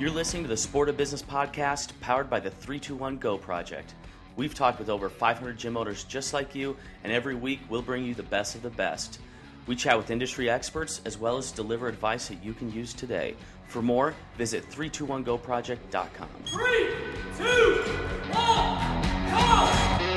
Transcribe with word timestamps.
You're 0.00 0.08
listening 0.08 0.44
to 0.44 0.48
the 0.48 0.56
Sport 0.56 0.88
of 0.88 0.96
Business 0.96 1.20
podcast 1.20 1.92
powered 2.00 2.30
by 2.30 2.40
the 2.40 2.48
321 2.48 3.18
Go 3.18 3.36
Project. 3.36 3.92
We've 4.34 4.54
talked 4.54 4.78
with 4.78 4.88
over 4.88 5.10
500 5.10 5.58
gym 5.58 5.76
owners 5.76 6.04
just 6.04 6.32
like 6.32 6.54
you, 6.54 6.74
and 7.04 7.12
every 7.12 7.34
week 7.34 7.60
we'll 7.68 7.82
bring 7.82 8.06
you 8.06 8.14
the 8.14 8.22
best 8.22 8.54
of 8.54 8.62
the 8.62 8.70
best. 8.70 9.20
We 9.66 9.76
chat 9.76 9.98
with 9.98 10.10
industry 10.10 10.48
experts 10.48 11.02
as 11.04 11.18
well 11.18 11.36
as 11.36 11.52
deliver 11.52 11.86
advice 11.86 12.28
that 12.28 12.42
you 12.42 12.54
can 12.54 12.72
use 12.72 12.94
today. 12.94 13.34
For 13.68 13.82
more, 13.82 14.14
visit 14.38 14.66
321goproject.com. 14.70 16.28
Three, 16.46 16.88
two, 17.36 17.84
one, 18.32 19.98
go! 19.98 20.09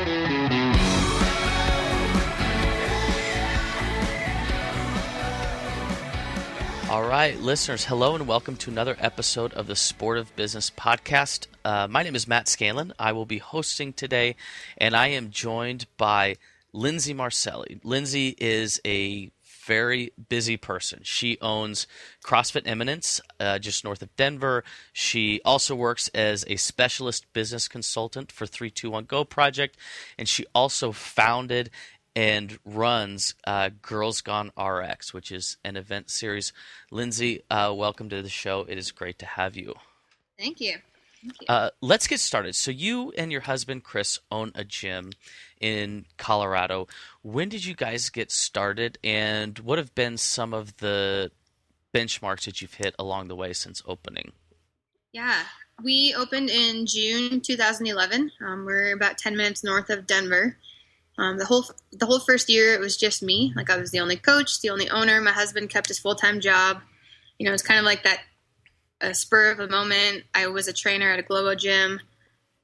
All 6.94 7.02
right, 7.02 7.39
listeners, 7.39 7.86
hello 7.86 8.14
and 8.14 8.28
welcome 8.28 8.56
to 8.57 8.70
another 8.70 8.96
episode 9.00 9.51
of 9.56 9.65
the 9.65 9.75
Sport 9.75 10.20
of 10.20 10.36
Business 10.36 10.70
podcast. 10.70 11.47
Uh, 11.65 11.88
my 11.89 12.04
name 12.04 12.15
is 12.15 12.28
Matt 12.28 12.47
Scanlon. 12.47 12.93
I 13.00 13.14
will 13.14 13.25
be 13.25 13.39
hosting 13.39 13.93
today, 13.93 14.36
and 14.78 14.96
I 14.96 15.07
am 15.07 15.32
joined 15.32 15.87
by 15.98 16.36
Lindsay 16.71 17.15
Marcelli. 17.15 17.79
Lindsay 17.84 18.36
is 18.37 18.79
a 18.86 19.32
very 19.65 20.11
busy 20.29 20.57
person. 20.57 21.00
She 21.04 21.37
owns 21.42 21.87
CrossFit 22.24 22.64
Eminence 22.65 23.21
uh, 23.39 23.60
just 23.60 23.84
north 23.84 24.01
of 24.01 24.15
Denver. 24.15 24.64
She 24.92 25.42
also 25.43 25.75
works 25.75 26.10
as 26.10 26.46
a 26.48 26.57
specialist 26.57 27.32
business 27.34 27.68
consultant 27.68 28.32
for 28.32 28.46
321 28.46 29.06
Go 29.06 29.23
Project, 29.23 29.78
and 30.18 30.28
she 30.29 30.46
also 30.54 30.92
founded 30.92 31.70
and 32.16 32.58
runs 32.66 33.35
uh, 33.45 33.69
Girls 33.81 34.22
Gone 34.22 34.52
RX, 34.58 35.13
which 35.13 35.31
is 35.31 35.58
an 35.63 35.75
event 35.75 36.09
series. 36.09 36.53
Lindsay, 36.91 37.41
uh, 37.49 37.73
welcome 37.75 38.09
to 38.09 38.22
the 38.22 38.30
show. 38.30 38.66
It 38.67 38.77
is 38.77 38.91
great 38.91 39.19
to 39.19 39.25
have 39.25 39.55
you. 39.55 39.73
Thank 40.38 40.59
you. 40.61 40.78
Thank 41.22 41.36
you. 41.42 41.47
Uh, 41.47 41.70
let's 41.81 42.08
get 42.08 42.20
started. 42.20 42.55
So, 42.55 42.72
you 42.72 43.11
and 43.17 43.31
your 43.31 43.42
husband 43.42 43.83
Chris 43.83 44.20
own 44.31 44.52
a 44.55 44.64
gym 44.64 45.11
in 45.59 46.05
Colorado. 46.17 46.88
When 47.22 47.50
did 47.50 47.66
you 47.66 47.75
guys 47.75 48.09
get 48.09 48.31
started, 48.31 48.98
and 49.03 49.58
what 49.59 49.77
have 49.77 49.95
been 49.95 50.17
some 50.17 50.53
of 50.53 50.77
the 50.77 51.31
benchmarks 51.94 52.45
that 52.45 52.61
you've 52.61 52.73
hit 52.73 52.95
along 53.00 53.27
the 53.27 53.36
way 53.36 53.53
since 53.53 53.81
opening? 53.86 54.33
yeah, 55.14 55.44
we 55.83 56.14
opened 56.17 56.50
in 56.50 56.86
June 56.86 57.39
2011. 57.39 58.31
Um, 58.42 58.66
we're 58.66 58.94
about 58.94 59.17
10 59.17 59.38
minutes 59.38 59.64
north 59.64 59.89
of 59.89 60.05
Denver. 60.05 60.58
Um, 61.17 61.38
the 61.38 61.45
whole 61.45 61.66
the 61.92 62.06
whole 62.06 62.19
first 62.19 62.50
year, 62.50 62.73
it 62.73 62.80
was 62.80 62.97
just 62.97 63.22
me. 63.22 63.53
Like 63.56 63.69
I 63.69 63.78
was 63.78 63.92
the 63.92 64.00
only 64.00 64.16
coach, 64.16 64.61
the 64.61 64.69
only 64.69 64.89
owner. 64.89 65.22
My 65.22 65.31
husband 65.31 65.70
kept 65.70 65.88
his 65.88 66.00
full 66.00 66.16
time 66.16 66.39
job. 66.39 66.81
You 67.38 67.45
know, 67.45 67.53
it's 67.53 67.64
kind 67.64 67.80
of 67.80 67.86
like 67.86 68.03
that 68.03 68.22
a 69.02 69.14
spur 69.14 69.52
of 69.52 69.59
a 69.59 69.67
moment. 69.67 70.23
I 70.33 70.47
was 70.47 70.67
a 70.67 70.73
trainer 70.73 71.11
at 71.11 71.20
a 71.20 71.23
Globo 71.23 71.55
gym. 71.55 72.00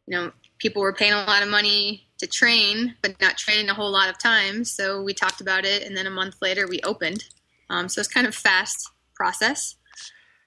You 0.07 0.17
know, 0.17 0.31
people 0.57 0.81
were 0.81 0.93
paying 0.93 1.13
a 1.13 1.25
lot 1.25 1.43
of 1.43 1.49
money 1.49 2.07
to 2.17 2.27
train, 2.27 2.95
but 3.01 3.19
not 3.21 3.37
training 3.37 3.69
a 3.69 3.73
whole 3.73 3.91
lot 3.91 4.09
of 4.09 4.17
time. 4.17 4.63
So 4.63 5.01
we 5.03 5.13
talked 5.13 5.41
about 5.41 5.65
it, 5.65 5.83
and 5.83 5.95
then 5.95 6.07
a 6.07 6.11
month 6.11 6.37
later, 6.41 6.67
we 6.67 6.79
opened. 6.81 7.25
Um, 7.69 7.87
so 7.87 7.99
it's 7.99 8.09
kind 8.09 8.25
of 8.25 8.33
fast 8.33 8.89
process. 9.13 9.75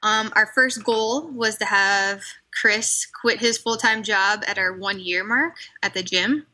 Um, 0.03 0.33
our 0.35 0.47
first 0.47 0.83
goal 0.83 1.29
was 1.29 1.57
to 1.59 1.65
have 1.65 2.23
Chris 2.61 3.07
quit 3.21 3.39
his 3.39 3.59
full 3.59 3.77
time 3.77 4.03
job 4.03 4.43
at 4.47 4.59
our 4.59 4.77
one 4.77 4.99
year 4.99 5.23
mark 5.23 5.55
at 5.83 5.95
the 5.95 6.03
gym. 6.03 6.47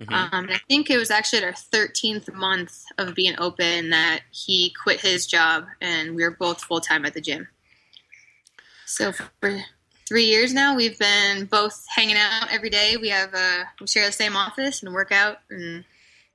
Mhm. 0.00 0.12
Um, 0.12 0.44
and 0.44 0.52
I 0.52 0.60
think 0.68 0.90
it 0.90 0.98
was 0.98 1.10
actually 1.10 1.38
at 1.38 1.44
our 1.44 1.52
13th 1.52 2.32
month 2.32 2.84
of 2.98 3.14
being 3.14 3.34
open 3.38 3.90
that 3.90 4.20
he 4.30 4.74
quit 4.82 5.00
his 5.00 5.26
job 5.26 5.66
and 5.80 6.14
we 6.14 6.22
were 6.22 6.30
both 6.30 6.62
full 6.62 6.80
time 6.80 7.06
at 7.06 7.14
the 7.14 7.20
gym. 7.20 7.48
So 8.84 9.12
for 9.12 9.62
three 10.06 10.26
years 10.26 10.52
now, 10.52 10.76
we've 10.76 10.98
been 10.98 11.46
both 11.46 11.84
hanging 11.94 12.16
out 12.16 12.52
every 12.52 12.70
day. 12.70 12.96
We 12.96 13.08
have 13.08 13.34
uh, 13.34 13.64
we 13.80 13.86
share 13.86 14.06
the 14.06 14.12
same 14.12 14.36
office 14.36 14.82
and 14.82 14.92
work 14.92 15.12
out 15.12 15.38
and 15.50 15.84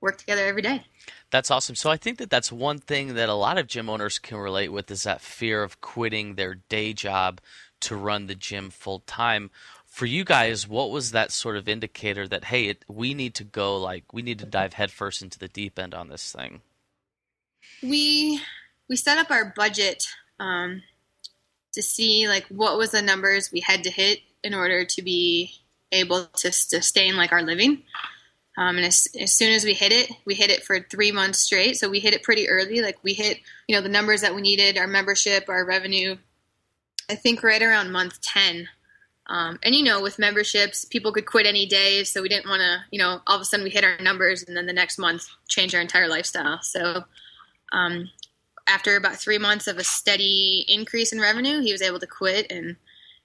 work 0.02 0.18
together 0.18 0.46
every 0.46 0.62
day. 0.62 0.84
That's 1.30 1.50
awesome. 1.50 1.76
So 1.76 1.90
I 1.90 1.98
think 1.98 2.18
that 2.18 2.30
that's 2.30 2.52
one 2.52 2.80
thing 2.80 3.14
that 3.14 3.30
a 3.30 3.34
lot 3.34 3.58
of 3.58 3.68
gym 3.68 3.90
owners 3.90 4.20
can 4.20 4.38
relate 4.38 4.70
with 4.70 4.92
is 4.92 5.04
that 5.04 5.22
fear 5.22 5.64
of 5.64 5.80
quitting 5.80 6.36
their 6.36 6.56
day 6.56 6.94
job 6.94 7.40
to 7.82 7.96
run 7.96 8.28
the 8.28 8.36
gym 8.36 8.70
full 8.70 9.00
time. 9.00 9.50
For 9.92 10.08
you 10.08 10.24
guys, 10.24 10.68
what 10.68 10.90
was 10.90 11.12
that 11.12 11.32
sort 11.32 11.58
of 11.58 11.70
indicator 11.70 12.28
that 12.28 12.46
hey, 12.46 12.70
it, 12.70 12.84
we 12.88 13.14
need 13.14 13.36
to 13.36 13.44
go 13.44 13.78
like 13.78 14.12
we 14.12 14.24
need 14.24 14.40
to 14.40 14.46
dive 14.46 14.74
headfirst 14.74 15.22
into 15.22 15.38
the 15.38 15.48
deep 15.48 15.78
end 15.78 15.94
on 15.94 16.08
this 16.08 16.32
thing? 16.32 16.62
we 17.82 18.40
we 18.90 18.96
set 18.96 19.18
up 19.18 19.32
our 19.32 19.54
budget 19.56 20.08
um, 20.40 20.82
to 21.74 21.82
see 21.82 22.28
like 22.28 22.46
what 22.48 22.78
was 22.78 22.92
the 22.92 23.02
numbers 23.02 23.52
we 23.52 23.62
had 23.62 23.84
to 23.84 23.92
hit 23.92 24.20
in 24.44 24.54
order 24.54 24.86
to 24.86 25.02
be 25.02 25.52
able 25.92 26.26
to 26.26 26.52
sustain 26.52 27.18
like 27.18 27.32
our 27.32 27.44
living. 27.44 27.84
Um, 28.58 28.76
and 28.76 28.86
as, 28.86 29.08
as 29.20 29.32
soon 29.32 29.54
as 29.54 29.64
we 29.64 29.74
hit 29.74 29.92
it 29.92 30.12
we 30.26 30.36
hit 30.36 30.50
it 30.50 30.64
for 30.64 30.80
three 30.80 31.12
months 31.12 31.40
straight. 31.40 31.78
So 31.78 31.90
we 31.90 32.00
hit 32.00 32.14
it 32.14 32.24
pretty 32.24 32.50
early. 32.50 32.82
Like 32.82 32.98
we 33.04 33.14
hit 33.14 33.40
you 33.68 33.76
know 33.76 33.82
the 33.82 33.90
numbers 33.90 34.22
that 34.22 34.36
we 34.36 34.42
needed 34.42 34.78
our 34.78 34.88
membership 34.88 35.50
our 35.50 35.66
revenue. 35.66 36.18
I 37.10 37.16
think 37.16 37.44
right 37.44 37.62
around 37.62 37.92
month 37.92 38.22
10 38.22 38.70
um, 39.32 39.58
and 39.64 39.74
you 39.74 39.84
know 39.84 40.02
with 40.02 40.20
memberships 40.20 40.86
people 40.86 41.12
could 41.12 41.26
quit 41.26 41.46
any 41.46 41.66
day 41.66 42.04
so 42.04 42.22
we 42.22 42.30
didn't 42.30 42.50
want 42.50 42.60
to 42.62 42.78
you 42.92 43.00
know 43.00 43.22
all 43.26 43.36
of 43.36 43.42
a 43.42 43.46
sudden 43.46 43.64
we 43.64 43.70
hit 43.70 43.84
our 43.84 43.98
numbers 44.02 44.44
and 44.44 44.56
then 44.56 44.66
the 44.66 44.74
next 44.74 44.98
month 45.00 45.28
change 45.48 45.74
our 45.74 45.82
entire 45.82 46.08
lifestyle 46.08 46.60
so 46.62 47.04
um, 47.72 48.10
after 48.68 48.96
about 48.96 49.16
three 49.16 49.38
months 49.38 49.68
of 49.68 49.78
a 49.78 49.84
steady 49.84 50.66
increase 50.68 51.12
in 51.12 51.20
revenue, 51.20 51.62
he 51.62 51.72
was 51.72 51.82
able 51.82 52.00
to 52.00 52.08
quit. 52.08 52.52
And, 52.52 52.76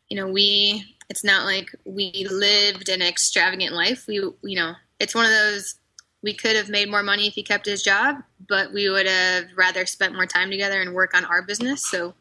you 0.09 0.17
know, 0.17 0.29
we, 0.29 0.97
it's 1.09 1.25
not 1.25 1.45
like 1.45 1.75
we 1.85 2.27
lived 2.31 2.89
an 2.89 3.03
extravagant 3.03 3.73
life. 3.73 4.07
We, 4.07 4.15
you 4.15 4.57
know, 4.57 4.75
it's 4.99 5.15
one 5.15 5.25
of 5.25 5.31
those, 5.31 5.77
we 6.23 6.35
could 6.35 6.57
have 6.57 6.69
made 6.69 6.91
more 6.91 7.03
money 7.03 7.27
if 7.29 7.35
he 7.35 7.43
kept 7.43 7.67
his 7.67 7.83
job, 7.83 8.17
but 8.49 8.73
we 8.73 8.89
would 8.89 9.07
have 9.07 9.45
rather 9.57 9.87
spent 9.87 10.15
more 10.15 10.27
time 10.27 10.51
together 10.51 10.81
and 10.81 10.95
work 10.95 11.15
on 11.15 11.25
our 11.25 11.43
business. 11.43 11.87
So 11.87 12.15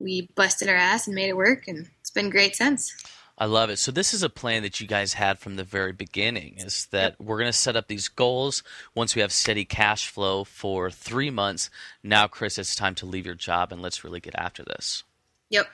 we 0.00 0.28
busted 0.34 0.68
our 0.68 0.74
ass 0.74 1.06
and 1.06 1.14
made 1.14 1.28
it 1.28 1.36
work. 1.36 1.68
And 1.68 1.88
it's 2.10 2.14
been 2.14 2.30
great 2.30 2.56
since. 2.56 2.92
I 3.38 3.44
love 3.46 3.70
it. 3.70 3.78
So 3.78 3.92
this 3.92 4.12
is 4.12 4.24
a 4.24 4.28
plan 4.28 4.64
that 4.64 4.80
you 4.80 4.86
guys 4.88 5.14
had 5.14 5.38
from 5.38 5.54
the 5.54 5.64
very 5.64 5.92
beginning 5.92 6.56
is 6.58 6.86
that 6.90 7.14
we're 7.20 7.38
going 7.38 7.50
to 7.50 7.56
set 7.56 7.76
up 7.76 7.86
these 7.86 8.08
goals 8.08 8.64
once 8.94 9.14
we 9.14 9.22
have 9.22 9.32
steady 9.32 9.64
cash 9.64 10.08
flow 10.08 10.42
for 10.42 10.90
3 10.90 11.30
months. 11.30 11.70
Now 12.02 12.26
Chris, 12.26 12.58
it's 12.58 12.74
time 12.74 12.96
to 12.96 13.06
leave 13.06 13.26
your 13.26 13.36
job 13.36 13.72
and 13.72 13.80
let's 13.80 14.02
really 14.02 14.18
get 14.18 14.34
after 14.36 14.64
this. 14.64 15.04
Yep. 15.50 15.68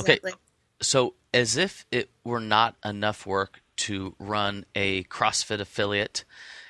Okay. 0.00 0.18
So 0.82 1.14
as 1.32 1.56
if 1.56 1.86
it 1.92 2.10
were 2.24 2.40
not 2.40 2.74
enough 2.84 3.24
work 3.24 3.62
to 3.76 4.16
run 4.18 4.66
a 4.74 5.04
CrossFit 5.04 5.60
affiliate 5.60 6.24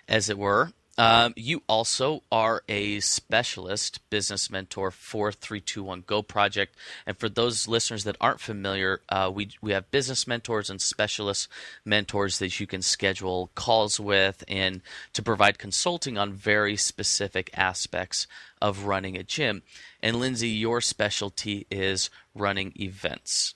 as 0.06 0.28
it 0.28 0.38
were, 0.38 0.72
um, 0.98 1.32
you 1.36 1.62
also 1.69 2.25
are 2.32 2.62
a 2.69 2.98
specialist 3.00 4.00
business 4.10 4.50
mentor 4.50 4.91
for 4.91 5.31
321 5.31 6.03
Go 6.06 6.22
Project. 6.22 6.75
And 7.06 7.16
for 7.16 7.28
those 7.28 7.69
listeners 7.69 8.04
that 8.04 8.16
aren't 8.20 8.41
familiar, 8.41 9.00
uh, 9.08 9.31
we, 9.32 9.50
we 9.62 9.72
have 9.72 9.91
business 9.91 10.26
mentors 10.26 10.69
and 10.69 10.81
specialist 10.81 11.48
mentors 11.84 12.41
that 12.41 12.58
you 12.58 12.66
can 12.66 12.82
schedule 12.82 13.50
calls 13.54 14.00
with 14.00 14.42
and 14.48 14.82
to 15.12 15.22
provide 15.22 15.58
consulting 15.58 16.19
on 16.19 16.32
very 16.32 16.76
specific 16.76 17.50
aspects 17.54 18.26
of 18.60 18.84
running 18.84 19.16
a 19.16 19.22
gym. 19.22 19.62
And 20.03 20.16
Lindsay, 20.16 20.48
your 20.48 20.81
specialty 20.81 21.66
is 21.70 22.10
running 22.34 22.72
events. 22.78 23.54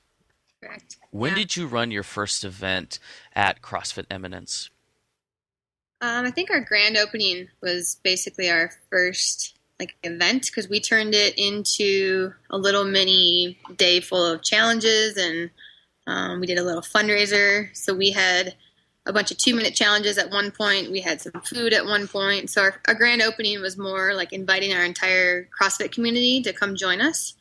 Correct. 0.63 0.97
When 1.11 1.31
Yeah. 1.31 1.39
did 1.39 1.57
you 1.57 1.67
run 1.67 1.91
your 1.91 2.05
first 2.05 2.45
event 2.45 3.01
at 3.35 3.63
CrossFit 3.63 4.07
Eminence? 4.11 4.71
Um, 6.03 6.27
I 6.27 6.33
think 6.33 6.51
our 6.51 6.61
grand 6.61 6.97
opening 6.97 7.47
was 7.63 7.97
basically 8.03 8.51
our 8.51 8.73
first 8.91 9.57
like 9.79 9.95
event 10.03 10.47
because 10.47 10.69
we 10.69 10.81
turned 10.81 11.15
it 11.15 11.35
into 11.39 12.33
a 12.51 12.59
little 12.59 12.85
mini 12.85 13.57
day 13.77 14.01
full 14.01 14.27
of 14.27 14.43
challenges 14.43 15.17
and 15.17 15.51
um, 16.09 16.41
we 16.41 16.49
did 16.49 16.59
a 16.59 16.65
little 16.65 16.83
fundraiser. 16.83 17.69
So 17.77 17.95
we 17.95 18.11
had 18.11 18.57
a 19.07 19.13
bunch 19.13 19.31
of 19.31 19.39
two 19.39 19.55
minute 19.55 19.77
challenges 19.77 20.19
at 20.19 20.31
one 20.31 20.51
point. 20.51 20.91
We 20.91 21.01
had 21.01 21.21
some 21.21 21.41
food 21.45 21.73
at 21.73 21.87
one 21.87 22.09
point. 22.09 22.51
So 22.51 22.63
our, 22.63 22.81
our 22.89 22.95
grand 22.95 23.23
opening 23.23 23.61
was 23.61 23.79
more 23.79 24.13
like 24.13 24.33
inviting 24.33 24.75
our 24.75 24.85
entire 24.85 25.49
CrossFit 25.61 25.93
community 25.93 26.43
to 26.43 26.53
come 26.53 26.75
join 26.75 27.01
us. 27.01 27.35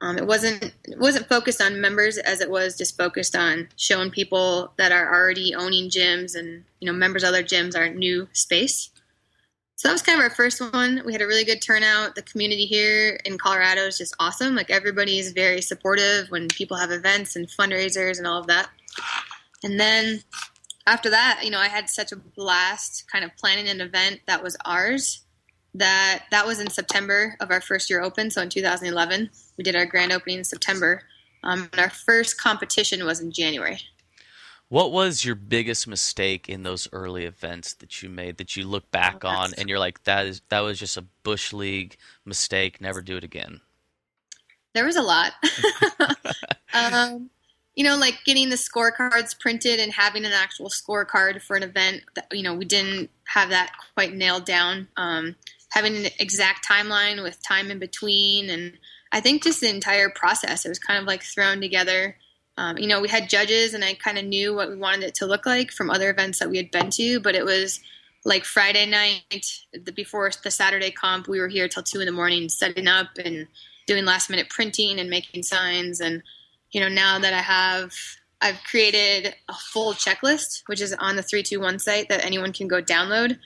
Um, 0.00 0.18
it 0.18 0.26
wasn't 0.26 0.64
it 0.84 0.98
wasn't 0.98 1.28
focused 1.28 1.62
on 1.62 1.80
members 1.80 2.18
as 2.18 2.40
it 2.40 2.50
was 2.50 2.76
just 2.76 2.96
focused 2.96 3.34
on 3.36 3.68
showing 3.76 4.10
people 4.10 4.72
that 4.76 4.92
are 4.92 5.14
already 5.14 5.54
owning 5.54 5.88
gyms 5.88 6.36
and 6.36 6.64
you 6.80 6.86
know 6.86 6.92
members 6.92 7.22
of 7.22 7.28
other 7.28 7.42
gyms 7.42 7.76
are 7.76 7.88
new 7.88 8.28
space. 8.32 8.90
So 9.76 9.88
that 9.88 9.92
was 9.92 10.02
kind 10.02 10.18
of 10.18 10.22
our 10.22 10.30
first 10.30 10.60
one. 10.60 11.02
We 11.04 11.12
had 11.12 11.22
a 11.22 11.26
really 11.26 11.44
good 11.44 11.60
turnout. 11.60 12.14
The 12.14 12.22
community 12.22 12.64
here 12.64 13.18
in 13.24 13.38
Colorado 13.38 13.82
is 13.82 13.98
just 13.98 14.14
awesome. 14.20 14.54
Like 14.54 14.70
everybody 14.70 15.18
is 15.18 15.32
very 15.32 15.60
supportive 15.60 16.30
when 16.30 16.48
people 16.48 16.76
have 16.76 16.92
events 16.92 17.34
and 17.34 17.48
fundraisers 17.48 18.18
and 18.18 18.26
all 18.26 18.40
of 18.40 18.46
that. 18.46 18.70
And 19.64 19.80
then 19.80 20.22
after 20.86 21.10
that, 21.10 21.40
you 21.42 21.50
know, 21.50 21.58
I 21.58 21.68
had 21.68 21.88
such 21.88 22.12
a 22.12 22.16
blast 22.16 23.10
kind 23.10 23.24
of 23.24 23.36
planning 23.36 23.68
an 23.68 23.80
event 23.80 24.20
that 24.26 24.42
was 24.42 24.56
ours 24.64 25.24
that 25.74 26.24
that 26.30 26.46
was 26.46 26.60
in 26.60 26.70
September 26.70 27.36
of 27.40 27.50
our 27.50 27.60
first 27.60 27.90
year 27.90 28.02
open. 28.02 28.30
So 28.30 28.40
in 28.42 28.48
2011, 28.48 29.30
we 29.58 29.64
did 29.64 29.76
our 29.76 29.86
grand 29.86 30.12
opening 30.12 30.38
in 30.38 30.44
September. 30.44 31.02
Um, 31.42 31.68
and 31.72 31.80
our 31.80 31.90
first 31.90 32.40
competition 32.40 33.04
was 33.04 33.20
in 33.20 33.30
January. 33.30 33.78
What 34.68 34.92
was 34.92 35.24
your 35.24 35.34
biggest 35.34 35.86
mistake 35.86 36.48
in 36.48 36.62
those 36.62 36.88
early 36.92 37.26
events 37.26 37.74
that 37.74 38.02
you 38.02 38.08
made 38.08 38.38
that 38.38 38.56
you 38.56 38.66
look 38.66 38.90
back 38.90 39.18
Oh, 39.22 39.28
on 39.28 39.52
and 39.58 39.68
you're 39.68 39.78
like 39.78 40.02
that 40.04 40.26
is 40.26 40.40
that 40.48 40.60
was 40.60 40.78
just 40.78 40.96
a 40.96 41.04
bush 41.22 41.52
league 41.52 41.96
mistake, 42.24 42.80
never 42.80 43.02
do 43.02 43.16
it 43.16 43.24
again? 43.24 43.60
There 44.74 44.84
was 44.84 44.96
a 44.96 45.02
lot. 45.02 45.32
um, 46.74 47.30
you 47.76 47.84
know, 47.84 47.96
like 47.96 48.20
getting 48.24 48.48
the 48.48 48.56
scorecards 48.56 49.38
printed 49.38 49.80
and 49.80 49.92
having 49.92 50.24
an 50.24 50.32
actual 50.32 50.68
scorecard 50.68 51.42
for 51.42 51.56
an 51.56 51.62
event. 51.62 52.02
That, 52.14 52.26
you 52.32 52.42
know, 52.42 52.54
we 52.54 52.64
didn't 52.64 53.10
have 53.24 53.50
that 53.50 53.72
quite 53.94 54.14
nailed 54.14 54.44
down. 54.44 54.88
Um, 54.96 55.36
having 55.74 55.96
an 55.96 56.06
exact 56.20 56.66
timeline 56.66 57.22
with 57.22 57.42
time 57.42 57.70
in 57.70 57.80
between, 57.80 58.48
and 58.48 58.78
I 59.10 59.20
think 59.20 59.42
just 59.42 59.60
the 59.60 59.68
entire 59.68 60.08
process. 60.08 60.64
It 60.64 60.68
was 60.68 60.78
kind 60.78 61.00
of 61.00 61.04
like 61.04 61.24
thrown 61.24 61.60
together. 61.60 62.16
Um, 62.56 62.78
you 62.78 62.86
know, 62.86 63.00
we 63.00 63.08
had 63.08 63.28
judges, 63.28 63.74
and 63.74 63.84
I 63.84 63.94
kind 63.94 64.16
of 64.16 64.24
knew 64.24 64.54
what 64.54 64.68
we 64.68 64.76
wanted 64.76 65.02
it 65.02 65.16
to 65.16 65.26
look 65.26 65.44
like 65.44 65.72
from 65.72 65.90
other 65.90 66.10
events 66.10 66.38
that 66.38 66.48
we 66.48 66.58
had 66.58 66.70
been 66.70 66.90
to, 66.90 67.18
but 67.18 67.34
it 67.34 67.44
was 67.44 67.80
like 68.24 68.44
Friday 68.44 68.86
night, 68.86 69.64
the 69.72 69.90
before 69.90 70.30
the 70.44 70.50
Saturday 70.50 70.92
comp, 70.92 71.26
we 71.26 71.40
were 71.40 71.48
here 71.48 71.68
till 71.68 71.82
two 71.82 72.00
in 72.00 72.06
the 72.06 72.12
morning 72.12 72.48
setting 72.48 72.86
up 72.86 73.08
and 73.22 73.48
doing 73.86 74.04
last 74.04 74.30
minute 74.30 74.48
printing 74.48 74.98
and 75.00 75.10
making 75.10 75.42
signs. 75.42 76.00
And 76.00 76.22
you 76.70 76.80
know, 76.80 76.88
now 76.88 77.18
that 77.18 77.34
I 77.34 77.42
have, 77.42 77.92
I've 78.40 78.62
created 78.64 79.34
a 79.48 79.54
full 79.54 79.92
checklist, 79.92 80.62
which 80.66 80.80
is 80.80 80.94
on 80.94 81.16
the 81.16 81.22
three 81.22 81.42
two 81.42 81.60
one 81.60 81.80
site 81.80 82.08
that 82.08 82.24
anyone 82.24 82.52
can 82.52 82.68
go 82.68 82.80
download. 82.80 83.38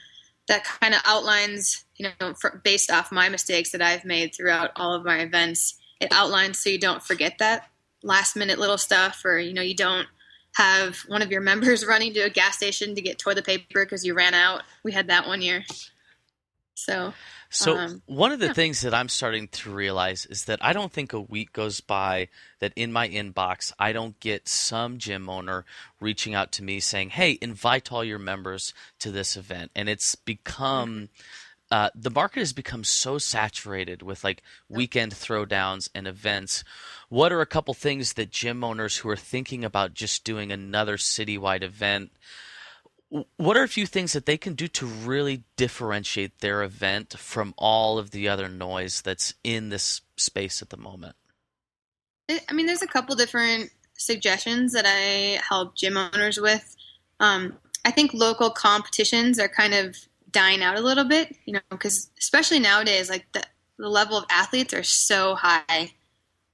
That 0.49 0.65
kind 0.65 0.95
of 0.95 1.00
outlines, 1.05 1.85
you 1.97 2.09
know, 2.21 2.35
for, 2.35 2.61
based 2.65 2.91
off 2.91 3.12
my 3.12 3.29
mistakes 3.29 3.71
that 3.73 3.83
I've 3.83 4.05
made 4.05 4.35
throughout 4.35 4.71
all 4.77 4.95
of 4.95 5.05
my 5.05 5.19
events. 5.19 5.79
It 6.00 6.12
outlines 6.12 6.59
so 6.59 6.71
you 6.71 6.79
don't 6.79 7.03
forget 7.03 7.39
that 7.39 7.69
last 8.03 8.37
minute 8.37 8.59
little 8.59 8.79
stuff, 8.79 9.23
or 9.25 9.39
you 9.39 9.53
know, 9.53 9.62
you 9.62 9.75
don't 9.75 10.06
have 10.55 10.97
one 11.09 11.23
of 11.23 11.31
your 11.31 11.41
members 11.53 11.87
running 11.87 12.15
to 12.15 12.21
a 12.21 12.31
gas 12.31 12.56
station 12.56 12.95
to 12.95 13.03
get 13.03 13.19
toilet 13.19 13.47
paper 13.47 13.85
because 13.85 14.05
you 14.05 14.15
ran 14.15 14.35
out. 14.35 14.62
We 14.85 14.93
had 14.93 15.09
that 15.09 15.27
one 15.27 15.43
year. 15.43 15.65
So 16.75 17.12
So 17.50 17.79
Um, 17.79 18.03
one 18.06 18.33
of 18.33 18.41
the 18.41 18.47
yeah. 18.47 18.53
things 18.53 18.83
that 18.83 18.93
I'm 18.93 19.09
starting 19.09 19.49
to 19.49 19.71
realize 19.71 20.27
is 20.27 20.45
that 20.45 20.62
I 20.62 20.73
don't 20.73 20.93
think 20.93 21.12
a 21.12 21.21
week 21.21 21.53
goes 21.53 21.81
by 21.81 22.29
that 22.59 22.73
in 22.77 22.93
my 22.93 23.09
inbox 23.09 23.73
I 23.79 23.93
don't 23.93 24.19
get 24.21 24.49
some 24.49 24.99
gym 24.99 25.31
owner 25.31 25.65
reaching 25.99 26.35
out 26.35 26.53
to 26.53 26.62
me 26.62 26.79
saying, 26.81 27.11
"Hey, 27.11 27.39
invite 27.41 27.91
all 27.91 28.05
your 28.05 28.19
members 28.19 28.75
to 28.99 29.11
this 29.11 29.37
event." 29.37 29.71
And 29.75 29.89
it's 29.89 30.15
become 30.15 31.09
uh, 31.71 31.91
the 31.95 32.11
market 32.11 32.41
has 32.41 32.53
become 32.53 32.83
so 32.83 33.19
saturated 33.19 34.03
with 34.03 34.25
like 34.25 34.43
weekend 34.69 35.12
throwdowns 35.12 35.89
and 35.95 36.06
events. 36.06 36.65
What 37.09 37.33
are 37.33 37.43
a 37.43 37.47
couple 37.47 37.75
things 37.75 38.15
that 38.15 38.31
gym 38.31 38.65
owners 38.65 38.99
who 38.99 39.09
are 39.11 39.17
thinking 39.17 39.65
about 39.65 39.95
just 39.95 40.25
doing 40.25 40.50
another 40.50 40.97
citywide 40.97 41.62
event 41.62 42.11
what 43.37 43.57
are 43.57 43.63
a 43.63 43.69
few 43.69 43.87
things 43.87 44.13
that 44.13 44.27
they 44.27 44.37
can 44.37 44.55
do 44.55 44.69
to 44.69 44.87
really 44.87 45.45
differentiate 45.57 46.41
their 46.41 46.63
event 46.63 47.15
from 47.19 47.55
all 47.57 47.99
of 47.99 48.11
the 48.11 48.29
other 48.29 48.49
noise 48.49 49.01
that's 49.01 49.35
in 49.43 49.71
this 49.71 50.03
space 50.17 50.61
at 50.61 50.71
the 50.71 50.77
moment? 50.77 51.17
I 52.49 52.53
mean, 52.53 52.67
there's 52.67 52.83
a 52.83 52.87
couple 52.87 53.17
different 53.17 53.71
suggestions 53.97 54.73
that 54.75 54.85
I 54.87 55.41
help 55.49 55.75
gym 55.75 55.97
owners 55.97 56.39
with. 56.39 56.77
Um, 57.21 57.57
I 57.85 57.91
think 57.91 58.13
local 58.13 58.51
competitions 58.51 59.39
are 59.39 59.49
kind 59.49 59.73
of 59.73 59.97
dying 60.31 60.63
out 60.63 60.77
a 60.77 60.83
little 60.83 61.05
bit, 61.05 61.35
you 61.47 61.55
know, 61.55 61.61
because 61.71 62.11
especially 62.19 62.59
nowadays, 62.59 63.09
like 63.09 63.25
the, 63.33 63.43
the 63.79 63.89
level 63.89 64.19
of 64.19 64.25
athletes 64.31 64.75
are 64.75 64.83
so 64.83 65.35
high 65.35 65.93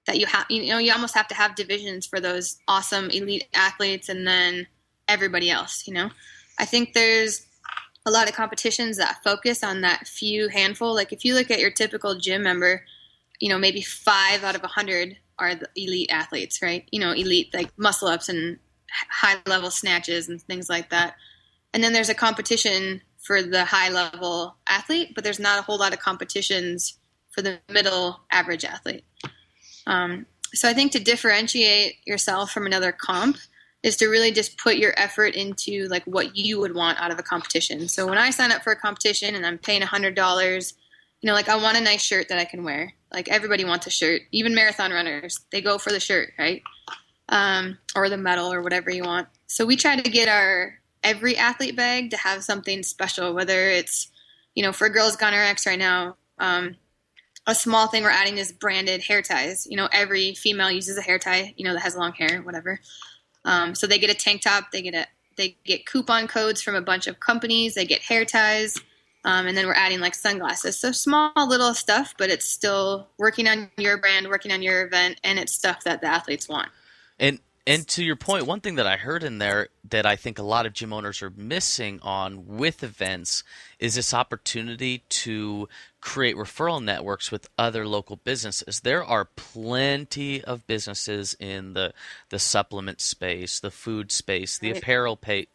that 0.07 0.21
you 0.21 0.27
have, 0.27 0.47
you 0.49 0.69
know, 0.69 0.79
you 0.79 0.93
almost 0.93 1.15
have 1.15 1.29
to 1.29 1.35
have 1.35 1.57
divisions 1.57 2.07
for 2.07 2.21
those 2.21 2.59
awesome 2.69 3.11
elite 3.11 3.49
athletes 3.55 4.09
and 4.09 4.27
then 4.27 4.67
everybody 5.09 5.51
else, 5.51 5.89
you 5.89 5.95
know. 5.95 6.11
I 6.59 6.65
think 6.65 6.93
there's 6.93 7.47
a 8.07 8.11
lot 8.11 8.29
of 8.29 8.35
competitions 8.35 8.97
that 8.99 9.23
focus 9.25 9.65
on 9.65 9.81
that 9.81 10.07
few 10.07 10.49
handful. 10.49 10.95
Like 10.95 11.13
if 11.13 11.25
you 11.25 11.35
look 11.35 11.51
at 11.51 11.61
your 11.61 11.71
typical 11.71 12.17
gym 12.17 12.43
member, 12.43 12.85
you 13.41 13.49
know, 13.49 13.59
maybe 13.59 13.81
five 13.81 14.45
out 14.45 14.55
of 14.55 14.63
a 14.63 14.69
hundred 14.69 15.17
are 15.39 15.55
the 15.55 15.69
elite 15.75 16.11
athletes, 16.11 16.63
right? 16.63 16.87
You 16.93 17.01
know, 17.01 17.13
elite 17.13 17.53
like 17.55 17.71
muscle 17.77 18.09
ups 18.09 18.29
and 18.29 18.59
high 19.11 19.37
level 19.47 19.71
snatches 19.71 20.29
and 20.29 20.41
things 20.41 20.69
like 20.69 20.91
that. 20.91 21.17
And 21.73 21.83
then 21.83 21.93
there's 21.93 22.09
a 22.09 22.15
competition 22.15 23.03
for 23.23 23.43
the 23.43 23.65
high 23.65 23.89
level 23.89 24.57
athlete, 24.69 25.13
but 25.15 25.25
there's 25.25 25.41
not 25.41 25.59
a 25.59 25.63
whole 25.63 25.79
lot 25.79 25.93
of 25.93 25.99
competitions 25.99 26.99
for 27.31 27.43
the 27.43 27.59
middle 27.69 28.21
average 28.31 28.65
athlete. 28.65 29.05
Um, 29.87 30.27
so 30.53 30.69
I 30.69 30.75
think 30.75 30.93
to 30.93 31.01
differentiate 31.01 31.97
yourself 32.07 32.53
from 32.53 32.67
another 32.67 32.93
comp 32.93 33.39
is 33.85 33.97
to 33.99 34.09
really 34.09 34.33
just 34.33 34.57
put 34.57 34.77
your 34.77 34.95
effort 34.97 35.35
into 35.35 35.87
like 35.89 36.03
what 36.05 36.35
you 36.35 36.59
would 36.59 36.75
want 36.75 36.99
out 36.99 37.13
of 37.13 37.19
a 37.19 37.23
competition. 37.23 37.87
So 37.87 38.07
when 38.09 38.17
I 38.17 38.31
sign 38.31 38.51
up 38.51 38.65
for 38.65 38.73
a 38.73 38.77
competition 38.77 39.35
and 39.35 39.45
I'm 39.45 39.59
paying 39.59 39.83
hundred 39.83 40.17
dollars, 40.17 40.73
you 41.21 41.27
know, 41.27 41.35
like 41.35 41.51
I 41.51 41.57
want 41.57 41.77
a 41.77 41.83
nice 41.83 42.03
shirt 42.03 42.31
that 42.31 42.39
I 42.39 42.47
can 42.47 42.65
wear. 42.65 42.95
Like 43.13 43.29
everybody 43.29 43.65
wants 43.65 43.87
a 43.87 43.91
shirt, 43.91 44.23
even 44.33 44.55
marathon 44.55 44.91
runners, 44.91 45.39
they 45.53 45.61
go 45.61 45.77
for 45.77 45.93
the 45.93 46.01
shirt, 46.01 46.33
right? 46.39 46.63
Um, 47.29 47.77
or 47.95 48.09
the 48.09 48.17
medal 48.17 48.51
or 48.53 48.63
whatever 48.63 48.91
you 48.91 49.05
want. 49.05 49.29
So 49.49 49.67
we 49.67 49.77
try 49.77 50.01
to 50.01 50.11
get 50.11 50.29
our 50.29 50.79
every 51.03 51.37
athlete 51.37 51.77
bag 51.77 52.11
to 52.11 52.17
have 52.17 52.43
something 52.43 52.83
special, 52.83 53.35
whether 53.35 53.69
it's, 53.69 54.11
you 54.55 54.63
know, 54.63 54.73
for 54.73 54.89
Girls 54.89 55.17
Gone 55.17 55.35
RX 55.35 55.67
right 55.67 55.79
now, 55.79 56.17
um, 56.39 56.77
a 57.47 57.55
small 57.55 57.89
thing 57.89 58.03
we're 58.03 58.09
adding 58.09 58.39
is 58.39 58.51
branded 58.53 59.03
hair 59.03 59.21
ties. 59.21 59.67
You 59.67 59.77
know, 59.77 59.91
every 59.93 60.33
female 60.33 60.71
uses 60.71 60.97
a 60.97 61.03
hair 61.03 61.19
tie, 61.19 61.53
you 61.59 61.65
know, 61.65 61.75
that 61.75 61.81
has 61.81 61.95
long 61.95 62.13
hair, 62.13 62.41
whatever. 62.41 62.81
Um, 63.45 63.75
so 63.75 63.87
they 63.87 63.99
get 63.99 64.11
a 64.11 64.15
tank 64.15 64.43
top, 64.43 64.71
they 64.73 64.83
get 64.83 64.95
a 64.95 65.07
they 65.37 65.57
get 65.65 65.85
coupon 65.87 66.29
codes 66.29 66.63
from 66.63 66.77
a 66.77 66.81
bunch 66.81 67.07
of 67.07 67.19
companies, 67.21 67.75
they 67.75 67.85
get 67.85 68.03
hair 68.03 68.25
ties, 68.25 68.79
um, 69.25 69.47
and 69.47 69.57
then 69.57 69.67
we're 69.67 69.75
adding 69.75 70.01
like 70.01 70.15
sunglasses. 70.15 70.79
So 70.79 70.93
small 70.93 71.33
little 71.37 71.75
stuff, 71.75 72.15
but 72.17 72.31
it's 72.31 72.45
still 72.45 73.09
working 73.19 73.49
on 73.49 73.71
your 73.77 73.99
brand, 73.99 74.29
working 74.29 74.53
on 74.53 74.63
your 74.63 74.87
event, 74.87 75.21
and 75.25 75.39
it's 75.39 75.53
stuff 75.53 75.83
that 75.85 76.01
the 76.01 76.07
athletes 76.07 76.49
want. 76.49 76.69
And 77.19 77.41
and 77.67 77.89
to 77.89 78.05
your 78.05 78.17
point, 78.17 78.47
one 78.47 78.61
thing 78.61 78.75
that 78.75 78.87
I 78.87 78.97
heard 78.97 79.23
in 79.23 79.39
there 79.39 79.69
that 79.89 80.05
I 80.05 80.17
think 80.17 80.39
a 80.39 80.43
lot 80.43 80.67
of 80.67 80.75
gym 80.75 80.93
owners 80.93 81.23
are 81.23 81.31
missing 81.31 81.99
on 82.03 82.47
with 82.47 82.83
events 82.83 83.43
is 83.79 83.95
this 83.95 84.13
opportunity 84.13 85.05
to 85.09 85.69
create 86.01 86.37
referral 86.37 86.83
networks 86.83 87.33
with 87.33 87.49
other 87.57 87.87
local 87.87 88.17
businesses. 88.17 88.81
There 88.81 89.03
are 89.03 89.25
plenty 89.25 90.45
of 90.45 90.67
businesses 90.67 91.35
in 91.41 91.73
the 91.73 91.95
the 92.29 92.39
supplement 92.39 93.01
space, 93.01 93.61
the 93.61 93.71
food 93.71 94.13
space, 94.13 94.59
the 94.59 94.71
apparel 94.71 95.17
pay, 95.17 95.47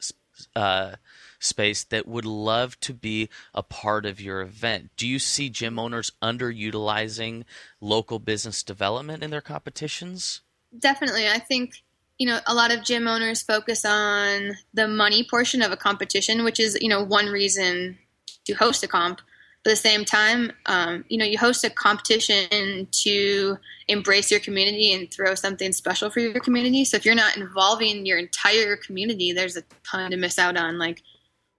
uh, 0.56 0.96
space 1.40 1.84
that 1.86 2.08
would 2.08 2.26
love 2.26 2.80
to 2.82 2.94
be 2.94 3.30
a 3.54 3.64
part 3.64 4.06
of 4.06 4.20
your 4.20 4.42
event. 4.42 4.90
Do 4.98 5.08
you 5.08 5.20
see 5.20 5.50
gym 5.50 5.80
owners 5.80 6.12
underutilizing 6.22 7.44
local 7.80 8.20
business 8.20 8.64
development 8.64 9.24
in 9.24 9.30
their 9.30 9.42
competitions? 9.42 10.42
Definitely. 10.78 11.28
I 11.28 11.40
think, 11.40 11.84
you 12.20 12.28
know, 12.28 12.40
a 12.46 12.54
lot 12.54 12.72
of 12.72 12.84
gym 12.84 13.08
owners 13.08 13.42
focus 13.42 13.86
on 13.86 14.52
the 14.74 14.88
money 14.88 15.24
portion 15.24 15.62
of 15.62 15.72
a 15.72 15.78
competition, 15.78 16.44
which 16.44 16.60
is, 16.60 16.78
you 16.82 16.90
know, 16.90 17.04
one 17.04 17.28
reason 17.28 17.98
to 18.46 18.54
host 18.54 18.84
a 18.84 18.88
comp. 18.88 19.22
But 19.64 19.72
at 19.72 19.74
the 19.74 19.90
same 19.90 20.06
time, 20.06 20.52
um, 20.68 21.04
you 21.10 21.18
know, 21.18 21.26
you 21.26 21.38
host 21.38 21.64
a 21.64 21.70
competition 21.70 22.88
to 23.04 23.58
embrace 23.88 24.32
your 24.32 24.40
community 24.40 24.94
and 24.94 25.12
throw 25.12 25.36
something 25.36 25.72
special 25.74 26.10
for 26.10 26.20
your 26.20 26.40
community. 26.40 26.86
So 26.86 26.98
if 26.98 27.06
you're 27.06 27.16
not 27.16 27.36
involving 27.36 28.06
your 28.06 28.20
entire 28.20 28.78
community, 28.78 29.34
there's 29.34 29.58
a 29.58 29.64
ton 29.90 30.12
to 30.12 30.18
miss 30.18 30.40
out 30.40 30.56
on. 30.56 30.78
Like 30.78 31.04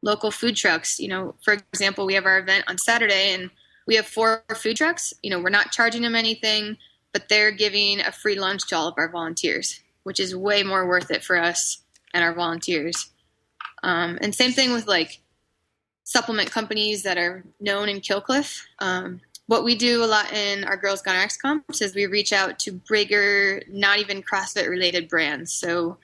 local 0.02 0.30
food 0.30 0.56
trucks, 0.56 0.98
you 0.98 1.08
know, 1.08 1.34
for 1.42 1.58
example, 1.72 2.06
we 2.06 2.14
have 2.14 2.24
our 2.24 2.38
event 2.38 2.64
on 2.68 2.78
Saturday 2.78 3.34
and 3.34 3.50
we 3.86 3.96
have 3.96 4.06
four 4.06 4.44
food 4.54 4.76
trucks. 4.76 5.12
You 5.22 5.30
know, 5.30 5.40
we're 5.40 5.50
not 5.50 5.72
charging 5.72 6.02
them 6.02 6.14
anything 6.14 6.78
but 7.12 7.28
they're 7.28 7.50
giving 7.50 8.00
a 8.00 8.12
free 8.12 8.38
lunch 8.38 8.68
to 8.68 8.76
all 8.76 8.88
of 8.88 8.94
our 8.96 9.10
volunteers, 9.10 9.80
which 10.04 10.20
is 10.20 10.34
way 10.34 10.62
more 10.62 10.86
worth 10.86 11.10
it 11.10 11.24
for 11.24 11.36
us 11.36 11.82
and 12.12 12.24
our 12.24 12.34
volunteers. 12.34 13.10
Um, 13.82 14.18
and 14.20 14.34
same 14.34 14.52
thing 14.52 14.72
with 14.72 14.86
like 14.86 15.20
supplement 16.04 16.50
companies 16.50 17.04
that 17.04 17.18
are 17.18 17.44
known 17.60 17.88
in 17.88 18.00
Kill 18.00 18.20
Cliff. 18.20 18.66
Um, 18.78 19.20
what 19.46 19.64
we 19.64 19.74
do 19.74 20.04
a 20.04 20.06
lot 20.06 20.32
in 20.32 20.64
our 20.64 20.76
Girls 20.76 21.02
Gone 21.02 21.20
RX 21.24 21.36
comps 21.36 21.80
is 21.80 21.94
we 21.94 22.06
reach 22.06 22.32
out 22.32 22.58
to 22.60 22.80
bigger, 22.88 23.62
not 23.68 23.98
even 23.98 24.22
CrossFit 24.22 24.68
related 24.68 25.08
brands. 25.08 25.52
So 25.52 25.98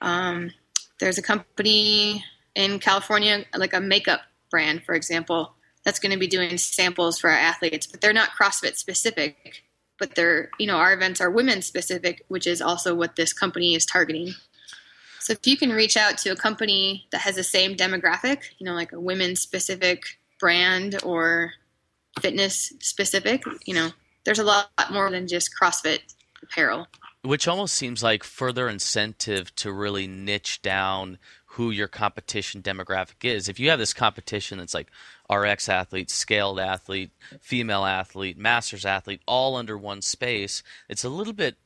um, 0.00 0.52
there's 1.00 1.18
a 1.18 1.22
company 1.22 2.24
in 2.54 2.78
California, 2.78 3.44
like 3.56 3.74
a 3.74 3.80
makeup 3.80 4.20
brand, 4.50 4.84
for 4.84 4.94
example, 4.94 5.54
that's 5.84 5.98
going 5.98 6.12
to 6.12 6.18
be 6.18 6.28
doing 6.28 6.56
samples 6.56 7.18
for 7.18 7.30
our 7.30 7.36
athletes, 7.36 7.86
but 7.86 8.00
they're 8.00 8.12
not 8.12 8.30
CrossFit 8.30 8.76
specific 8.76 9.63
but 9.98 10.14
they're 10.14 10.50
you 10.58 10.66
know 10.66 10.76
our 10.76 10.92
events 10.92 11.20
are 11.20 11.30
women 11.30 11.62
specific 11.62 12.24
which 12.28 12.46
is 12.46 12.60
also 12.60 12.94
what 12.94 13.16
this 13.16 13.32
company 13.32 13.74
is 13.74 13.86
targeting 13.86 14.34
so 15.20 15.32
if 15.32 15.46
you 15.46 15.56
can 15.56 15.70
reach 15.70 15.96
out 15.96 16.18
to 16.18 16.30
a 16.30 16.36
company 16.36 17.06
that 17.10 17.22
has 17.22 17.36
the 17.36 17.44
same 17.44 17.76
demographic 17.76 18.42
you 18.58 18.66
know 18.66 18.74
like 18.74 18.92
a 18.92 19.00
women 19.00 19.36
specific 19.36 20.18
brand 20.40 21.00
or 21.02 21.52
fitness 22.20 22.72
specific 22.80 23.42
you 23.64 23.74
know 23.74 23.90
there's 24.24 24.38
a 24.38 24.44
lot 24.44 24.68
more 24.90 25.10
than 25.10 25.26
just 25.26 25.50
crossfit 25.60 26.00
apparel 26.42 26.86
which 27.22 27.48
almost 27.48 27.74
seems 27.74 28.02
like 28.02 28.22
further 28.22 28.68
incentive 28.68 29.54
to 29.56 29.72
really 29.72 30.06
niche 30.06 30.60
down 30.60 31.18
who 31.54 31.70
your 31.70 31.88
competition 31.88 32.60
demographic 32.62 33.24
is. 33.24 33.48
If 33.48 33.60
you 33.60 33.70
have 33.70 33.78
this 33.78 33.94
competition 33.94 34.58
that's 34.58 34.74
like 34.74 34.90
RX 35.30 35.68
athlete, 35.68 36.10
scaled 36.10 36.60
athlete, 36.60 37.10
female 37.40 37.84
athlete, 37.84 38.36
masters 38.36 38.84
athlete, 38.84 39.20
all 39.26 39.56
under 39.56 39.76
one 39.78 40.02
space, 40.02 40.62
it's 40.88 41.04
a 41.04 41.08
little 41.08 41.32
bit 41.32 41.56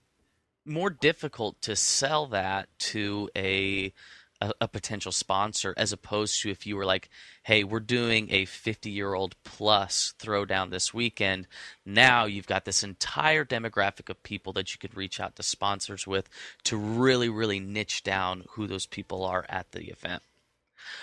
more 0.65 0.91
difficult 0.91 1.61
to 1.63 1.75
sell 1.75 2.27
that 2.27 2.69
to 2.79 3.31
a 3.37 3.93
a, 4.41 4.53
a, 4.61 4.69
potential 4.69 5.11
sponsor 5.13 5.75
as 5.77 5.93
opposed 5.93 6.41
to 6.43 6.51
if 6.51 6.67
you 6.67 6.77
were 6.77 6.85
like, 6.85 7.09
hey, 7.43 7.65
we're 7.65 7.81
doing 7.81 8.29
a 8.31 8.45
50 8.45 8.91
year 8.91 9.15
old 9.15 9.35
plus 9.43 10.15
throwdown 10.19 10.71
this 10.71 10.95
weekend. 10.95 11.47
Now 11.85 12.27
you've 12.27 12.47
got 12.47 12.65
this 12.65 12.83
entire 12.83 13.45
demographic 13.45 14.09
of 14.09 14.23
people 14.23 14.53
that 14.53 14.73
you 14.73 14.79
could 14.79 14.97
reach 14.97 15.19
out 15.19 15.37
to 15.37 15.43
sponsors 15.43 16.07
with 16.07 16.29
to 16.65 16.77
really, 16.77 17.29
really 17.29 17.59
niche 17.59 18.03
down 18.03 18.45
who 18.51 18.67
those 18.67 18.87
people 18.87 19.25
are 19.25 19.45
at 19.49 19.73
the 19.73 19.89
event. 19.89 20.23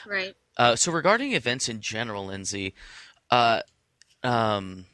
Right. 0.07 0.35
Uh, 0.57 0.75
so 0.75 0.91
regarding 0.91 1.33
events 1.33 1.67
in 1.69 1.81
general, 1.81 2.27
Lindsay, 2.27 2.73
uh, 3.29 3.61
um, 4.23 4.85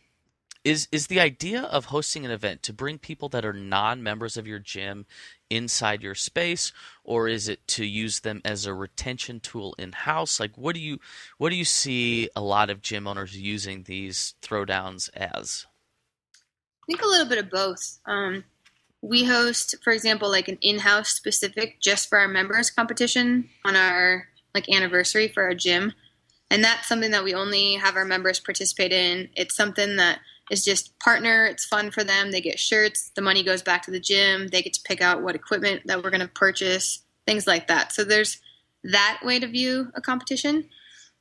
is 0.63 0.87
is 0.91 1.07
the 1.07 1.19
idea 1.19 1.63
of 1.63 1.85
hosting 1.85 2.25
an 2.25 2.31
event 2.31 2.61
to 2.63 2.73
bring 2.73 2.97
people 2.97 3.29
that 3.29 3.45
are 3.45 3.53
non-members 3.53 4.37
of 4.37 4.45
your 4.45 4.59
gym 4.59 5.05
inside 5.49 6.03
your 6.03 6.15
space 6.15 6.71
or 7.03 7.27
is 7.27 7.49
it 7.49 7.67
to 7.67 7.85
use 7.85 8.19
them 8.19 8.41
as 8.45 8.65
a 8.65 8.73
retention 8.73 9.39
tool 9.39 9.75
in 9.77 9.91
house 9.91 10.39
like 10.39 10.57
what 10.57 10.75
do 10.75 10.81
you 10.81 10.99
what 11.37 11.49
do 11.49 11.55
you 11.55 11.65
see 11.65 12.29
a 12.35 12.41
lot 12.41 12.69
of 12.69 12.81
gym 12.81 13.07
owners 13.07 13.35
using 13.35 13.83
these 13.83 14.35
throwdowns 14.41 15.09
as? 15.15 15.65
I 16.35 16.85
think 16.87 17.01
a 17.01 17.07
little 17.07 17.27
bit 17.27 17.37
of 17.37 17.49
both. 17.49 17.99
Um, 18.05 18.43
we 19.01 19.23
host 19.23 19.75
for 19.83 19.91
example 19.91 20.29
like 20.29 20.47
an 20.47 20.59
in-house 20.61 21.09
specific 21.09 21.79
just 21.79 22.07
for 22.07 22.19
our 22.19 22.27
members 22.27 22.69
competition 22.69 23.49
on 23.65 23.75
our 23.75 24.27
like 24.53 24.69
anniversary 24.69 25.27
for 25.27 25.43
our 25.43 25.55
gym 25.55 25.93
and 26.49 26.63
that's 26.63 26.87
something 26.87 27.11
that 27.11 27.23
we 27.23 27.33
only 27.33 27.75
have 27.75 27.95
our 27.95 28.05
members 28.05 28.39
participate 28.39 28.91
in 28.91 29.29
it's 29.35 29.55
something 29.55 29.97
that 29.97 30.19
is 30.51 30.65
just 30.65 30.99
partner. 30.99 31.45
It's 31.45 31.65
fun 31.65 31.91
for 31.91 32.03
them. 32.03 32.31
They 32.31 32.41
get 32.41 32.59
shirts. 32.59 33.09
The 33.15 33.21
money 33.21 33.41
goes 33.41 33.61
back 33.61 33.83
to 33.83 33.91
the 33.91 34.01
gym. 34.01 34.49
They 34.49 34.61
get 34.61 34.73
to 34.73 34.81
pick 34.83 35.01
out 35.01 35.23
what 35.23 35.33
equipment 35.33 35.83
that 35.85 36.03
we're 36.03 36.09
going 36.09 36.21
to 36.21 36.27
purchase, 36.27 37.03
things 37.25 37.47
like 37.47 37.67
that. 37.67 37.93
So 37.93 38.03
there's 38.03 38.39
that 38.83 39.21
way 39.23 39.39
to 39.39 39.47
view 39.47 39.91
a 39.95 40.01
competition. 40.01 40.65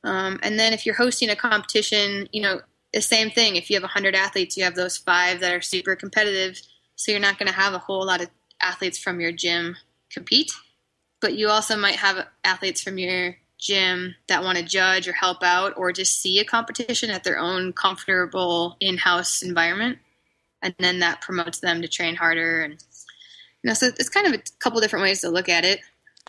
Um, 0.03 0.37
and 0.43 0.59
then 0.59 0.73
if 0.73 0.85
you're 0.85 0.95
hosting 0.95 1.29
a 1.29 1.35
competition, 1.35 2.27
you 2.33 2.41
know, 2.41 2.59
the 2.91 3.01
same 3.01 3.31
thing. 3.31 3.55
If 3.55 3.69
you 3.69 3.77
have 3.77 3.83
100 3.83 4.15
athletes, 4.15 4.57
you 4.57 4.65
have 4.65 4.75
those 4.75 4.97
five 4.97 5.39
that 5.39 5.53
are 5.53 5.61
super 5.61 5.95
competitive. 5.95 6.61
So 6.97 7.11
you're 7.11 7.21
not 7.21 7.39
going 7.39 7.47
to 7.47 7.57
have 7.57 7.73
a 7.73 7.79
whole 7.79 8.05
lot 8.05 8.21
of 8.21 8.29
athletes 8.61 8.99
from 8.99 9.21
your 9.21 9.31
gym 9.31 9.77
compete. 10.11 10.51
But 11.21 11.37
you 11.37 11.49
also 11.49 11.77
might 11.77 11.95
have 11.95 12.27
athletes 12.43 12.81
from 12.81 12.97
your 12.97 13.37
gym 13.61 14.15
that 14.27 14.43
want 14.43 14.57
to 14.57 14.63
judge 14.63 15.07
or 15.07 15.13
help 15.13 15.43
out 15.43 15.73
or 15.77 15.93
just 15.93 16.19
see 16.19 16.39
a 16.39 16.43
competition 16.43 17.11
at 17.11 17.23
their 17.23 17.37
own 17.37 17.71
comfortable 17.71 18.75
in-house 18.79 19.43
environment. 19.43 19.99
And 20.63 20.75
then 20.79 20.99
that 20.99 21.21
promotes 21.21 21.59
them 21.59 21.81
to 21.81 21.87
train 21.87 22.15
harder 22.15 22.61
and 22.61 22.73
you 23.63 23.67
know 23.67 23.73
so 23.73 23.87
it's 23.87 24.09
kind 24.09 24.27
of 24.27 24.33
a 24.33 24.41
couple 24.59 24.81
different 24.81 25.03
ways 25.03 25.21
to 25.21 25.29
look 25.29 25.47
at 25.47 25.63
it. 25.63 25.81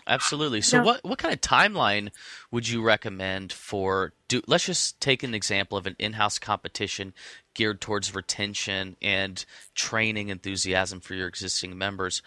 Absolutely. 0.05 0.61
So 0.61 0.77
yeah. 0.77 0.83
what 0.83 1.03
what 1.03 1.17
kind 1.17 1.33
of 1.33 1.41
timeline 1.41 2.09
would 2.51 2.67
you 2.67 2.81
recommend 2.81 3.51
for 3.51 4.13
do 4.27 4.41
let's 4.47 4.65
just 4.65 4.99
take 4.99 5.23
an 5.23 5.33
example 5.33 5.77
of 5.77 5.87
an 5.87 5.95
in-house 5.97 6.39
competition 6.39 7.13
geared 7.53 7.81
towards 7.81 8.13
retention 8.13 8.97
and 9.01 9.45
training 9.75 10.29
enthusiasm 10.29 10.99
for 10.99 11.13
your 11.15 11.27
existing 11.27 11.77
members 11.77 12.21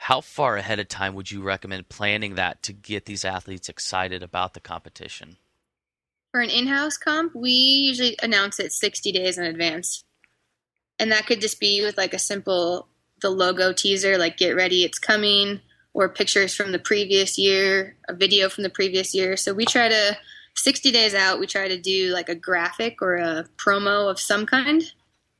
how 0.00 0.22
far 0.22 0.56
ahead 0.56 0.78
of 0.78 0.88
time 0.88 1.14
would 1.14 1.30
you 1.30 1.42
recommend 1.42 1.90
planning 1.90 2.36
that 2.36 2.62
to 2.62 2.72
get 2.72 3.04
these 3.04 3.22
athletes 3.22 3.68
excited 3.68 4.22
about 4.22 4.54
the 4.54 4.60
competition? 4.60 5.36
For 6.30 6.40
an 6.40 6.48
in 6.48 6.68
house 6.68 6.96
comp, 6.96 7.34
we 7.34 7.50
usually 7.50 8.16
announce 8.22 8.58
it 8.58 8.72
60 8.72 9.12
days 9.12 9.36
in 9.36 9.44
advance. 9.44 10.02
And 10.98 11.12
that 11.12 11.26
could 11.26 11.42
just 11.42 11.60
be 11.60 11.84
with 11.84 11.98
like 11.98 12.14
a 12.14 12.18
simple 12.18 12.88
the 13.20 13.28
logo 13.28 13.74
teaser, 13.74 14.16
like 14.16 14.38
get 14.38 14.56
ready, 14.56 14.84
it's 14.84 14.98
coming, 14.98 15.60
or 15.92 16.08
pictures 16.08 16.54
from 16.54 16.72
the 16.72 16.78
previous 16.78 17.36
year, 17.36 17.94
a 18.08 18.14
video 18.14 18.48
from 18.48 18.64
the 18.64 18.70
previous 18.70 19.14
year. 19.14 19.36
So 19.36 19.52
we 19.52 19.66
try 19.66 19.90
to 19.90 20.16
60 20.56 20.90
days 20.92 21.14
out, 21.14 21.38
we 21.38 21.46
try 21.46 21.68
to 21.68 21.78
do 21.78 22.10
like 22.14 22.30
a 22.30 22.34
graphic 22.34 23.02
or 23.02 23.16
a 23.16 23.44
promo 23.58 24.10
of 24.10 24.18
some 24.18 24.46
kind. 24.46 24.82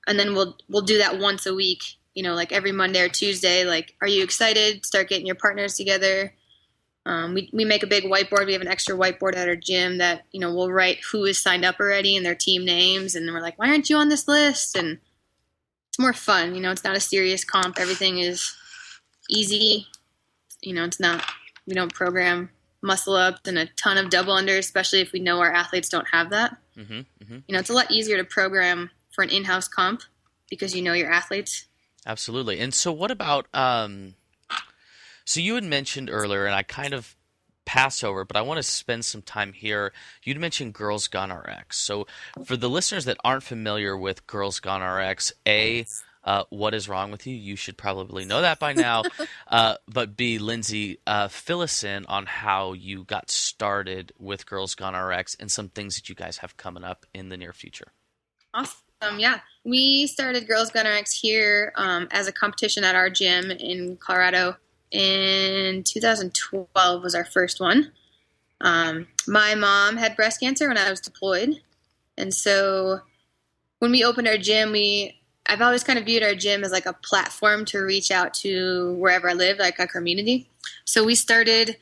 And 0.06 0.18
then 0.18 0.34
we'll 0.34 0.58
we'll 0.68 0.82
do 0.82 0.98
that 0.98 1.18
once 1.18 1.46
a 1.46 1.54
week 1.54 1.82
you 2.14 2.22
know, 2.22 2.34
like 2.34 2.52
every 2.52 2.72
Monday 2.72 3.00
or 3.00 3.08
Tuesday, 3.08 3.64
like, 3.64 3.94
are 4.00 4.08
you 4.08 4.22
excited? 4.22 4.84
Start 4.84 5.08
getting 5.08 5.26
your 5.26 5.36
partners 5.36 5.76
together. 5.76 6.32
Um, 7.06 7.34
we, 7.34 7.48
we 7.52 7.64
make 7.64 7.82
a 7.82 7.86
big 7.86 8.04
whiteboard. 8.04 8.46
We 8.46 8.52
have 8.52 8.62
an 8.62 8.68
extra 8.68 8.96
whiteboard 8.96 9.36
at 9.36 9.48
our 9.48 9.56
gym 9.56 9.98
that, 9.98 10.24
you 10.32 10.40
know, 10.40 10.54
we'll 10.54 10.70
write 10.70 10.98
who 11.10 11.24
is 11.24 11.38
signed 11.40 11.64
up 11.64 11.80
already 11.80 12.16
and 12.16 12.26
their 12.26 12.34
team 12.34 12.64
names. 12.64 13.14
And 13.14 13.32
we're 13.32 13.40
like, 13.40 13.58
why 13.58 13.68
aren't 13.68 13.88
you 13.88 13.96
on 13.96 14.08
this 14.08 14.28
list? 14.28 14.76
And 14.76 14.98
it's 15.88 15.98
more 15.98 16.12
fun. 16.12 16.54
You 16.54 16.60
know, 16.60 16.70
it's 16.70 16.84
not 16.84 16.96
a 16.96 17.00
serious 17.00 17.44
comp. 17.44 17.78
Everything 17.78 18.18
is 18.18 18.54
easy. 19.30 19.86
You 20.60 20.74
know, 20.74 20.84
it's 20.84 21.00
not, 21.00 21.24
we 21.66 21.74
don't 21.74 21.94
program 21.94 22.50
muscle 22.82 23.14
ups 23.14 23.40
and 23.46 23.58
a 23.58 23.66
ton 23.82 23.98
of 23.98 24.10
double 24.10 24.34
unders, 24.34 24.58
especially 24.58 25.00
if 25.00 25.12
we 25.12 25.20
know 25.20 25.40
our 25.40 25.52
athletes 25.52 25.88
don't 25.88 26.08
have 26.08 26.30
that. 26.30 26.56
Mm-hmm, 26.76 26.92
mm-hmm. 26.92 27.38
You 27.46 27.52
know, 27.52 27.58
it's 27.58 27.70
a 27.70 27.74
lot 27.74 27.90
easier 27.90 28.16
to 28.18 28.24
program 28.24 28.90
for 29.10 29.22
an 29.22 29.30
in 29.30 29.44
house 29.44 29.68
comp 29.68 30.02
because 30.48 30.74
you 30.74 30.82
know 30.82 30.92
your 30.92 31.10
athletes 31.10 31.66
Absolutely. 32.06 32.60
And 32.60 32.72
so, 32.72 32.92
what 32.92 33.10
about? 33.10 33.46
Um, 33.54 34.14
so 35.24 35.40
you 35.40 35.54
had 35.54 35.64
mentioned 35.64 36.10
earlier, 36.10 36.46
and 36.46 36.54
I 36.54 36.62
kind 36.62 36.94
of 36.94 37.16
pass 37.66 38.02
over, 38.02 38.24
but 38.24 38.36
I 38.36 38.42
want 38.42 38.58
to 38.58 38.62
spend 38.62 39.04
some 39.04 39.22
time 39.22 39.52
here. 39.52 39.92
You'd 40.24 40.40
mentioned 40.40 40.74
Girls 40.74 41.08
Gone 41.08 41.32
RX. 41.32 41.78
So, 41.78 42.06
for 42.44 42.56
the 42.56 42.70
listeners 42.70 43.04
that 43.04 43.18
aren't 43.22 43.42
familiar 43.42 43.96
with 43.96 44.26
Girls 44.26 44.60
Gone 44.60 44.82
RX, 44.82 45.32
a 45.46 45.84
uh, 46.22 46.44
what 46.50 46.74
is 46.74 46.88
wrong 46.88 47.10
with 47.10 47.26
you? 47.26 47.34
You 47.34 47.56
should 47.56 47.76
probably 47.76 48.24
know 48.24 48.42
that 48.42 48.58
by 48.58 48.72
now. 48.72 49.02
uh, 49.48 49.76
but 49.88 50.16
B, 50.16 50.38
Lindsay, 50.38 50.98
uh, 51.06 51.28
fill 51.28 51.62
us 51.62 51.82
in 51.84 52.06
on 52.06 52.26
how 52.26 52.72
you 52.72 53.04
got 53.04 53.30
started 53.30 54.12
with 54.18 54.46
Girls 54.46 54.74
Gone 54.74 54.94
RX 54.94 55.34
and 55.36 55.50
some 55.50 55.68
things 55.68 55.96
that 55.96 56.08
you 56.08 56.14
guys 56.14 56.38
have 56.38 56.56
coming 56.56 56.84
up 56.84 57.06
in 57.14 57.28
the 57.28 57.36
near 57.36 57.52
future. 57.52 57.92
Awesome. 58.52 58.89
Um, 59.02 59.18
yeah, 59.18 59.40
we 59.64 60.06
started 60.06 60.46
Girls 60.46 60.70
Gone 60.70 60.86
RX 60.86 61.18
here 61.18 61.72
um, 61.76 62.06
as 62.10 62.26
a 62.26 62.32
competition 62.32 62.84
at 62.84 62.94
our 62.94 63.08
gym 63.08 63.50
in 63.50 63.96
Colorado 63.96 64.56
in 64.90 65.82
2012 65.84 67.02
was 67.02 67.14
our 67.14 67.24
first 67.24 67.60
one. 67.60 67.92
Um, 68.60 69.06
my 69.26 69.54
mom 69.54 69.96
had 69.96 70.16
breast 70.16 70.40
cancer 70.40 70.68
when 70.68 70.76
I 70.76 70.90
was 70.90 71.00
deployed, 71.00 71.62
and 72.18 72.34
so 72.34 73.00
when 73.78 73.90
we 73.90 74.04
opened 74.04 74.28
our 74.28 74.36
gym, 74.36 74.72
we 74.72 75.18
I've 75.46 75.62
always 75.62 75.82
kind 75.82 75.98
of 75.98 76.04
viewed 76.04 76.22
our 76.22 76.34
gym 76.34 76.62
as 76.62 76.70
like 76.70 76.84
a 76.84 76.92
platform 76.92 77.64
to 77.66 77.78
reach 77.78 78.10
out 78.10 78.34
to 78.34 78.92
wherever 78.94 79.30
I 79.30 79.32
live, 79.32 79.58
like 79.58 79.80
our 79.80 79.86
community. 79.86 80.50
So 80.84 81.04
we 81.04 81.14
started 81.14 81.78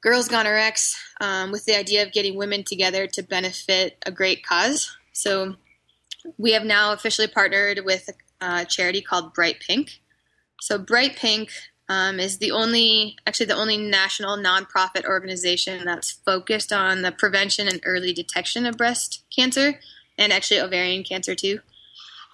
Girls 0.00 0.26
Gone 0.26 0.46
RX 0.46 0.96
um, 1.20 1.52
with 1.52 1.64
the 1.66 1.78
idea 1.78 2.02
of 2.02 2.12
getting 2.12 2.34
women 2.34 2.64
together 2.64 3.06
to 3.06 3.22
benefit 3.22 4.02
a 4.04 4.10
great 4.10 4.44
cause. 4.44 4.96
So 5.12 5.54
we 6.36 6.52
have 6.52 6.64
now 6.64 6.92
officially 6.92 7.28
partnered 7.28 7.84
with 7.84 8.10
a 8.40 8.64
charity 8.64 9.00
called 9.00 9.34
Bright 9.34 9.60
Pink. 9.60 10.00
So 10.60 10.78
Bright 10.78 11.16
Pink 11.16 11.50
um, 11.88 12.20
is 12.20 12.38
the 12.38 12.50
only, 12.50 13.16
actually 13.26 13.46
the 13.46 13.56
only 13.56 13.76
national 13.76 14.36
nonprofit 14.36 15.04
organization 15.04 15.84
that's 15.84 16.10
focused 16.10 16.72
on 16.72 17.02
the 17.02 17.12
prevention 17.12 17.68
and 17.68 17.80
early 17.84 18.12
detection 18.12 18.66
of 18.66 18.76
breast 18.76 19.24
cancer 19.34 19.80
and 20.18 20.32
actually 20.32 20.60
ovarian 20.60 21.04
cancer 21.04 21.34
too. 21.34 21.60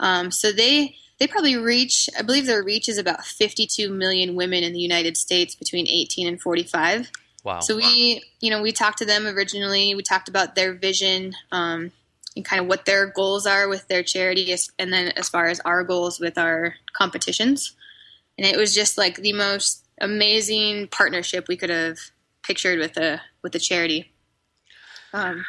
Um, 0.00 0.30
so 0.30 0.50
they 0.50 0.96
they 1.18 1.28
probably 1.28 1.56
reach, 1.56 2.10
I 2.18 2.22
believe 2.22 2.46
their 2.46 2.62
reach 2.62 2.88
is 2.88 2.98
about 2.98 3.24
52 3.24 3.88
million 3.88 4.34
women 4.34 4.64
in 4.64 4.72
the 4.72 4.80
United 4.80 5.16
States 5.16 5.54
between 5.54 5.86
18 5.86 6.26
and 6.26 6.40
45. 6.40 7.10
Wow. 7.44 7.60
So 7.60 7.76
we, 7.76 8.22
you 8.40 8.50
know, 8.50 8.60
we 8.60 8.72
talked 8.72 8.98
to 8.98 9.04
them 9.04 9.26
originally. 9.26 9.94
We 9.94 10.02
talked 10.02 10.28
about 10.28 10.56
their 10.56 10.72
vision. 10.72 11.34
Um, 11.52 11.92
kind 12.42 12.60
of 12.60 12.66
what 12.66 12.84
their 12.84 13.06
goals 13.06 13.46
are 13.46 13.68
with 13.68 13.86
their 13.88 14.02
charity, 14.02 14.54
and 14.78 14.92
then 14.92 15.08
as 15.16 15.28
far 15.28 15.46
as 15.46 15.60
our 15.60 15.84
goals 15.84 16.18
with 16.18 16.36
our 16.36 16.74
competitions. 16.92 17.76
And 18.36 18.46
it 18.46 18.56
was 18.56 18.74
just 18.74 18.98
like 18.98 19.16
the 19.16 19.32
most 19.32 19.84
amazing 20.00 20.88
partnership 20.88 21.46
we 21.46 21.56
could 21.56 21.70
have 21.70 21.98
pictured 22.42 22.78
with 22.78 22.96
a 22.96 23.20
with 23.42 23.54
a 23.54 23.60
charity. 23.60 24.12
Um, 25.12 25.44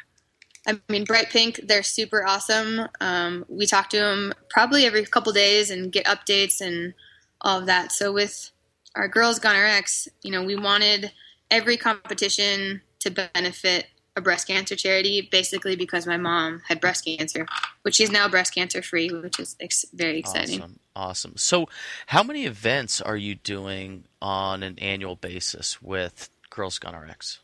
I 0.67 0.79
mean, 0.89 1.03
Bright 1.03 1.29
Pink, 1.29 1.61
they're 1.63 1.83
super 1.83 2.25
awesome. 2.25 2.87
Um, 2.99 3.45
we 3.47 3.65
talk 3.65 3.89
to 3.89 3.97
them 3.97 4.33
probably 4.49 4.85
every 4.85 5.05
couple 5.05 5.31
days 5.31 5.69
and 5.69 5.91
get 5.91 6.05
updates 6.05 6.61
and 6.61 6.93
all 7.41 7.59
of 7.59 7.67
that. 7.67 7.91
So 7.91 8.11
with 8.11 8.51
our 8.95 9.07
Girls 9.07 9.39
Gone 9.39 9.55
RX, 9.55 10.07
you 10.23 10.31
know, 10.31 10.43
we 10.43 10.55
wanted 10.55 11.11
every 11.51 11.77
competition 11.77 12.81
to 12.99 13.11
benefit 13.11 13.85
a 14.15 14.21
breast 14.21 14.47
cancer 14.47 14.75
charity, 14.75 15.27
basically 15.29 15.75
because 15.75 16.07
my 16.07 16.17
mom 16.17 16.61
had 16.67 16.79
breast 16.79 17.05
cancer, 17.05 17.45
which 17.81 17.95
she's 17.95 18.11
now 18.11 18.27
breast 18.27 18.53
cancer 18.53 18.81
free, 18.81 19.09
which 19.09 19.39
is 19.39 19.55
ex- 19.59 19.85
very 19.93 20.19
exciting. 20.19 20.61
Awesome. 20.61 20.79
Awesome. 20.95 21.33
So, 21.35 21.67
how 22.07 22.23
many 22.23 22.45
events 22.45 23.01
are 23.01 23.17
you 23.17 23.35
doing 23.35 24.05
on 24.21 24.63
an 24.63 24.79
annual 24.79 25.17
basis 25.17 25.81
with 25.81 26.29
Girls 26.49 26.79
Gone 26.79 26.95
RX? 26.95 27.39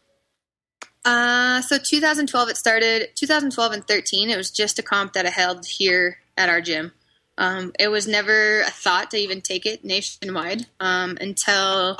Uh, 1.04 1.62
so 1.62 1.78
2012 1.78 2.50
it 2.50 2.58
started. 2.58 3.10
2012 3.16 3.72
and 3.74 3.88
13 3.88 4.30
it 4.30 4.38
was 4.38 4.52
just 4.52 4.80
a 4.80 4.84
comp 4.84 5.14
that 5.14 5.26
I 5.26 5.30
held 5.30 5.66
here 5.66 6.20
at 6.38 6.48
our 6.48 6.62
gym. 6.62 6.94
Um, 7.38 7.74
it 7.80 7.88
was 7.88 8.08
never 8.08 8.62
a 8.62 8.70
thought 8.70 9.12
to 9.12 9.18
even 9.18 9.42
take 9.42 9.66
it 9.66 9.84
nationwide 9.84 10.68
um, 10.80 11.18
until 11.20 12.00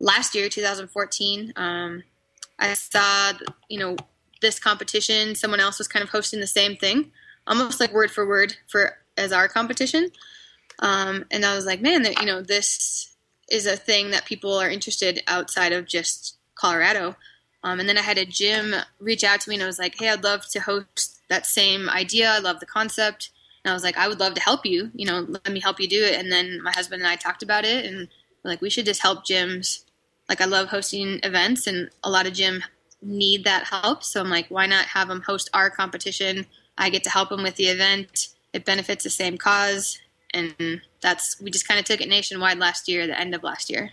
last 0.00 0.34
year, 0.34 0.48
2014. 0.48 1.52
Um, 1.56 2.02
I 2.58 2.74
saw, 2.74 3.32
you 3.68 3.78
know, 3.78 3.96
this 4.40 4.58
competition. 4.58 5.34
Someone 5.34 5.60
else 5.60 5.78
was 5.78 5.88
kind 5.88 6.02
of 6.02 6.10
hosting 6.10 6.40
the 6.40 6.46
same 6.46 6.76
thing, 6.76 7.12
almost 7.46 7.80
like 7.80 7.92
word 7.92 8.10
for 8.10 8.26
word 8.26 8.56
for 8.68 8.98
as 9.16 9.32
our 9.32 9.48
competition. 9.48 10.10
Um, 10.78 11.24
and 11.30 11.44
I 11.44 11.54
was 11.54 11.66
like, 11.66 11.80
man, 11.80 12.02
that 12.02 12.20
you 12.20 12.26
know, 12.26 12.42
this 12.42 13.14
is 13.50 13.66
a 13.66 13.76
thing 13.76 14.10
that 14.10 14.24
people 14.24 14.54
are 14.54 14.68
interested 14.68 15.22
outside 15.26 15.72
of 15.72 15.86
just 15.86 16.36
Colorado. 16.54 17.16
Um, 17.62 17.80
and 17.80 17.88
then 17.88 17.98
I 17.98 18.02
had 18.02 18.18
a 18.18 18.26
gym 18.26 18.74
reach 18.98 19.24
out 19.24 19.40
to 19.40 19.50
me 19.50 19.56
and 19.56 19.62
I 19.62 19.66
was 19.66 19.78
like, 19.78 19.96
hey, 19.98 20.08
I'd 20.08 20.24
love 20.24 20.46
to 20.50 20.60
host 20.60 21.20
that 21.28 21.46
same 21.46 21.88
idea. 21.88 22.30
I 22.30 22.38
love 22.38 22.60
the 22.60 22.66
concept. 22.66 23.30
And 23.64 23.70
I 23.70 23.74
was 23.74 23.82
like, 23.82 23.96
I 23.96 24.08
would 24.08 24.20
love 24.20 24.34
to 24.34 24.40
help 24.40 24.64
you. 24.64 24.90
You 24.94 25.06
know, 25.06 25.26
let 25.28 25.50
me 25.50 25.60
help 25.60 25.80
you 25.80 25.88
do 25.88 26.04
it. 26.04 26.18
And 26.18 26.30
then 26.30 26.62
my 26.62 26.72
husband 26.72 27.02
and 27.02 27.10
I 27.10 27.16
talked 27.16 27.42
about 27.42 27.64
it 27.64 27.84
and 27.84 28.08
like, 28.44 28.60
we 28.60 28.70
should 28.70 28.86
just 28.86 29.02
help 29.02 29.26
gyms. 29.26 29.80
Like, 30.28 30.40
I 30.40 30.44
love 30.46 30.68
hosting 30.68 31.20
events 31.22 31.66
and 31.66 31.90
a 32.02 32.10
lot 32.10 32.26
of 32.26 32.32
gym 32.32 32.64
need 33.02 33.44
that 33.44 33.64
help. 33.64 34.02
So 34.02 34.20
I'm 34.20 34.30
like, 34.30 34.48
why 34.48 34.66
not 34.66 34.86
have 34.86 35.08
them 35.08 35.22
host 35.22 35.48
our 35.54 35.70
competition? 35.70 36.46
I 36.76 36.90
get 36.90 37.04
to 37.04 37.10
help 37.10 37.28
them 37.28 37.42
with 37.42 37.56
the 37.56 37.66
event. 37.66 38.28
It 38.52 38.64
benefits 38.64 39.04
the 39.04 39.10
same 39.10 39.38
cause. 39.38 39.98
And 40.34 40.80
that's, 41.00 41.40
we 41.40 41.50
just 41.50 41.68
kind 41.68 41.78
of 41.78 41.86
took 41.86 42.00
it 42.00 42.08
nationwide 42.08 42.58
last 42.58 42.88
year, 42.88 43.06
the 43.06 43.18
end 43.18 43.34
of 43.34 43.42
last 43.42 43.70
year. 43.70 43.92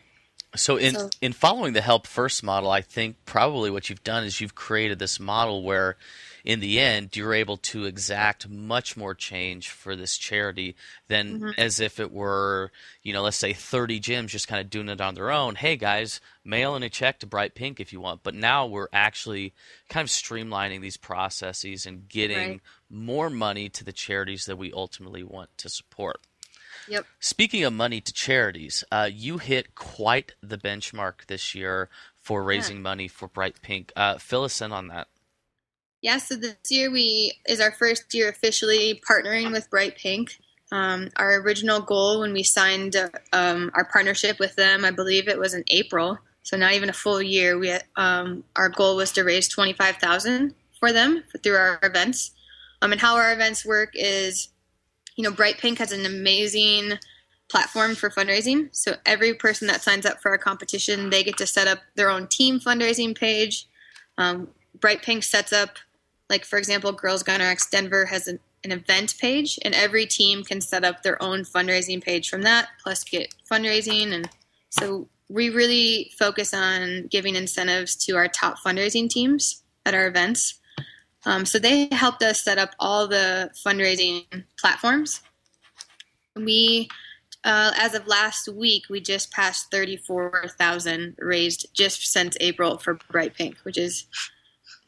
So 0.56 0.78
in 0.78 0.96
So- 0.96 1.10
in 1.22 1.34
following 1.34 1.74
the 1.74 1.82
help 1.82 2.06
first 2.08 2.44
model, 2.44 2.70
I 2.72 2.82
think 2.82 3.18
probably 3.26 3.70
what 3.70 3.90
you've 3.90 4.04
done 4.04 4.24
is 4.24 4.40
you've 4.40 4.56
created 4.56 5.00
this 5.00 5.20
model 5.20 5.64
where 5.64 5.98
in 6.44 6.60
the 6.60 6.80
end 6.80 7.16
you're 7.16 7.34
able 7.34 7.56
to 7.56 7.86
exact 7.86 8.50
much 8.50 8.98
more 8.98 9.16
change 9.16 9.70
for 9.70 9.96
this 9.96 10.18
charity 10.18 10.76
than 11.08 11.40
Mm-hmm. 11.40 11.50
as 11.58 11.80
if 11.80 12.00
it 12.00 12.12
were, 12.12 12.72
you 13.02 13.14
know, 13.14 13.22
let's 13.22 13.38
say 13.38 13.54
30 13.54 14.00
gyms 14.02 14.28
just 14.28 14.48
kind 14.48 14.60
of 14.60 14.70
doing 14.70 14.90
it 14.90 15.00
on 15.02 15.16
their 15.16 15.32
own. 15.32 15.56
Hey 15.56 15.76
guys, 15.78 16.20
mail 16.44 16.76
in 16.76 16.84
a 16.84 16.90
check 16.90 17.20
to 17.20 17.26
Bright 17.26 17.56
Pink 17.56 17.80
if 17.80 17.94
you 17.94 18.02
want. 18.02 18.24
But 18.24 18.36
now 18.36 18.66
we're 18.66 18.90
actually 18.92 19.54
kind 19.90 20.04
of 20.06 20.10
streamlining 20.10 20.82
these 20.82 20.98
processes 20.98 21.86
and 21.86 22.08
getting 22.10 22.38
Right. 22.50 22.62
more 22.90 23.30
money 23.30 23.70
to 23.70 23.84
the 23.84 23.94
charities 23.94 24.46
that 24.46 24.58
we 24.58 24.74
ultimately 24.74 25.24
want 25.24 25.58
to 25.60 25.70
support. 25.70 26.20
Yep. 26.90 27.06
Speaking 27.20 27.64
of 27.64 27.72
money 27.72 28.02
to 28.02 28.12
charities, 28.12 28.84
uh, 28.92 29.10
you 29.12 29.38
hit 29.38 29.74
quite 29.76 30.34
the 30.42 30.58
benchmark 30.58 31.28
this 31.28 31.56
year 31.56 31.90
for 32.20 32.44
raising 32.44 32.82
money 32.82 33.08
for 33.08 33.28
Bright 33.30 33.62
Pink. 33.62 33.94
Uh, 33.96 34.18
fill 34.18 34.44
us 34.44 34.60
in 34.60 34.74
on 34.74 34.88
that. 34.88 35.08
Yeah, 36.04 36.18
so 36.18 36.36
this 36.36 36.58
year 36.70 36.92
we 36.92 37.34
is 37.48 37.62
our 37.62 37.72
first 37.72 38.14
year 38.14 38.28
officially 38.28 39.02
partnering 39.10 39.54
with 39.54 39.70
Bright 39.70 39.96
Pink. 39.96 40.38
Um, 40.70 41.10
our 41.16 41.40
original 41.40 41.80
goal 41.80 42.20
when 42.20 42.34
we 42.34 42.44
signed 42.44 42.98
um, 43.32 43.72
our 43.74 43.86
partnership 43.86 44.38
with 44.38 44.58
them, 44.58 44.84
I 44.84 44.92
believe 44.92 45.30
it 45.30 45.40
was 45.40 45.54
in 45.54 45.64
April, 45.70 46.20
so 46.42 46.58
not 46.58 46.74
even 46.74 46.90
a 46.90 46.94
full 46.94 47.22
year. 47.22 47.58
We 47.58 47.72
um, 47.96 48.44
our 48.54 48.68
goal 48.68 48.98
was 48.98 49.14
to 49.14 49.24
raise 49.24 49.48
twenty 49.48 49.72
five 49.72 49.96
thousand 49.96 50.56
for 50.78 50.92
them 50.92 51.24
through 51.42 51.56
our 51.56 51.80
events. 51.82 52.32
Um, 52.82 52.92
and 52.92 53.00
how 53.00 53.16
our 53.16 53.32
events 53.32 53.66
work 53.66 53.92
is, 53.94 54.50
you 55.16 55.24
know, 55.24 55.32
Bright 55.32 55.58
Pink 55.58 55.80
has 55.80 55.94
an 55.94 56.06
amazing 56.06 57.00
platform 57.50 57.96
for 57.96 58.10
fundraising. 58.10 58.68
So 58.74 58.96
every 59.06 59.36
person 59.36 59.70
that 59.70 59.82
signs 59.82 60.06
up 60.06 60.22
for 60.22 60.32
our 60.32 60.38
competition, 60.38 61.12
they 61.12 61.24
get 61.24 61.38
to 61.38 61.48
set 61.48 61.70
up 61.70 61.80
their 61.96 62.10
own 62.10 62.28
team 62.28 62.60
fundraising 62.60 63.18
page. 63.18 63.70
Um, 64.18 64.50
Bright 64.78 65.02
Pink 65.02 65.24
sets 65.24 65.54
up, 65.54 65.78
like 66.30 66.46
for 66.46 66.58
example, 66.58 66.92
Girls 66.92 67.24
Gone 67.24 67.42
RX 67.42 67.70
Denver 67.70 68.06
has 68.06 68.28
an, 68.28 68.40
an 68.64 68.72
event 68.72 69.16
page, 69.20 69.60
and 69.64 69.74
every 69.74 70.06
team 70.06 70.44
can 70.44 70.62
set 70.62 70.84
up 70.84 71.04
their 71.04 71.22
own 71.22 71.44
fundraising 71.44 72.02
page 72.02 72.30
from 72.30 72.44
that, 72.44 72.70
plus 72.82 73.04
get 73.04 73.34
fundraising. 73.52 74.14
And 74.14 74.30
so 74.70 75.08
we 75.30 75.50
really 75.50 76.12
focus 76.18 76.54
on 76.54 77.08
giving 77.08 77.36
incentives 77.36 77.96
to 78.06 78.16
our 78.16 78.28
top 78.28 78.58
fundraising 78.66 79.10
teams 79.10 79.64
at 79.86 79.94
our 79.94 80.08
events. 80.08 80.60
Um, 81.26 81.46
so 81.46 81.60
they 81.60 81.88
helped 81.92 82.22
us 82.22 82.44
set 82.44 82.58
up 82.58 82.72
all 82.80 83.08
the 83.08 83.52
fundraising 83.66 84.26
platforms. 84.60 85.22
We, 86.36 86.90
uh, 87.44 87.72
as 87.78 87.94
of 87.94 88.08
last 88.08 88.50
week, 88.50 88.84
we 88.90 89.00
just 89.00 89.32
passed 89.32 89.72
thirty-four 89.72 90.46
thousand 90.58 91.16
raised 91.20 91.68
just 91.74 92.06
since 92.12 92.36
April 92.40 92.78
for 92.78 93.00
Bright 93.12 93.36
Pink, 93.36 93.58
which 93.64 93.78
is 93.78 94.06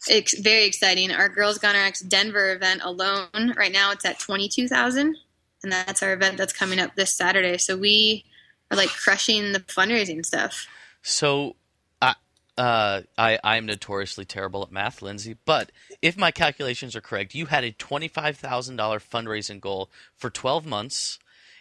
ex- 0.10 0.38
very 0.40 0.66
exciting. 0.66 1.12
Our 1.12 1.30
Girls 1.30 1.58
Gone 1.58 1.76
RX 1.76 2.02
Denver 2.02 2.52
event 2.54 2.82
alone, 2.84 3.54
right 3.58 3.72
now, 3.72 3.92
it's 3.92 4.06
at 4.06 4.20
twenty-two 4.20 4.68
thousand, 4.68 5.18
and 5.64 5.72
that's 5.72 6.02
our 6.04 6.14
event 6.14 6.38
that's 6.38 6.54
coming 6.54 6.80
up 6.80 6.96
this 6.96 7.12
Saturday. 7.14 7.58
So 7.58 7.78
we 7.78 8.26
are 8.72 8.78
like 8.78 8.90
crushing 8.90 9.52
the 9.52 9.60
fundraising 9.60 10.26
stuff. 10.26 10.68
So, 11.02 11.56
I, 12.02 12.16
uh, 12.58 13.02
I 13.18 13.40
I'm 13.44 13.66
notoriously 13.66 14.26
terrible 14.26 14.64
at 14.64 14.72
math, 14.72 15.02
Lindsay. 15.02 15.38
But 15.46 15.72
if 16.02 16.18
my 16.18 16.32
calculations 16.32 16.96
are 16.96 17.02
correct, 17.02 17.36
you 17.36 17.46
had 17.48 17.64
a 17.64 17.72
twenty-five 17.72 18.38
thousand 18.38 18.76
dollar 18.78 19.00
fundraising 19.00 19.60
goal 19.62 19.90
for 20.16 20.30
twelve 20.30 20.66
months, 20.66 21.20